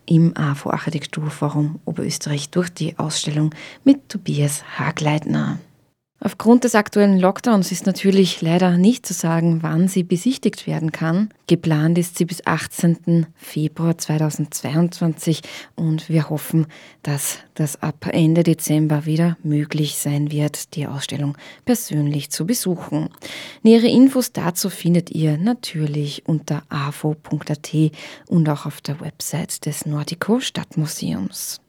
im 0.05 0.35
AFO 0.35 0.71
Architekturforum 0.71 1.79
Oberösterreich 1.85 2.49
durch 2.49 2.69
die 2.69 2.97
Ausstellung 2.99 3.53
mit 3.83 4.09
Tobias 4.09 4.63
Hagleitner. 4.77 5.59
Aufgrund 6.21 6.65
des 6.65 6.75
aktuellen 6.75 7.17
Lockdowns 7.17 7.71
ist 7.71 7.85
natürlich 7.85 8.41
leider 8.41 8.77
nicht 8.77 9.05
zu 9.05 9.13
sagen, 9.13 9.59
wann 9.63 9.87
sie 9.87 10.03
besichtigt 10.03 10.67
werden 10.67 10.91
kann. 10.91 11.29
Geplant 11.47 11.97
ist 11.97 12.17
sie 12.17 12.25
bis 12.25 12.45
18. 12.45 13.27
Februar 13.35 13.97
2022 13.97 15.41
und 15.75 16.09
wir 16.09 16.29
hoffen, 16.29 16.67
dass 17.03 17.39
das 17.53 17.81
ab 17.81 18.05
Ende 18.11 18.43
Dezember 18.43 19.05
wieder 19.05 19.37
möglich 19.43 19.95
sein 19.95 20.29
wird, 20.29 20.75
die 20.75 20.87
Ausstellung 20.87 21.37
persönlich 21.63 22.31
zu 22.31 22.45
besuchen. 22.45 23.09
Nähere 23.63 23.87
Infos 23.87 24.33
dazu 24.33 24.69
findet 24.69 25.11
ihr 25.11 25.37
natürlich 25.37 26.23
unter 26.27 26.63
avo.at 26.67 27.73
und 28.27 28.49
auch 28.49 28.65
auf 28.65 28.81
der 28.81 28.99
Website 28.99 29.65
des 29.65 29.85
Nordico 29.85 30.41
Stadtmuseums. 30.41 31.61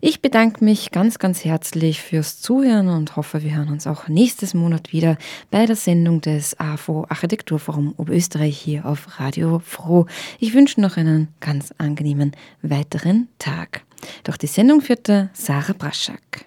Ich 0.00 0.20
bedanke 0.20 0.64
mich 0.64 0.90
ganz, 0.90 1.18
ganz 1.18 1.44
herzlich 1.44 2.02
fürs 2.02 2.40
Zuhören 2.40 2.88
und 2.88 3.16
hoffe, 3.16 3.42
wir 3.42 3.56
hören 3.56 3.68
uns 3.68 3.86
auch 3.86 4.08
nächstes 4.08 4.54
Monat 4.54 4.92
wieder 4.92 5.16
bei 5.50 5.66
der 5.66 5.76
Sendung 5.76 6.20
des 6.20 6.58
AFO 6.60 7.06
Architekturforum 7.08 7.94
Oberösterreich 7.96 8.58
hier 8.58 8.86
auf 8.86 9.18
Radio 9.20 9.58
Froh. 9.58 10.06
Ich 10.38 10.54
wünsche 10.54 10.80
noch 10.80 10.96
einen 10.96 11.28
ganz 11.40 11.72
angenehmen 11.78 12.32
weiteren 12.62 13.28
Tag. 13.38 13.82
Doch 14.24 14.36
die 14.36 14.46
Sendung 14.46 14.80
führte 14.80 15.30
Sarah 15.32 15.72
Braschak. 15.72 16.46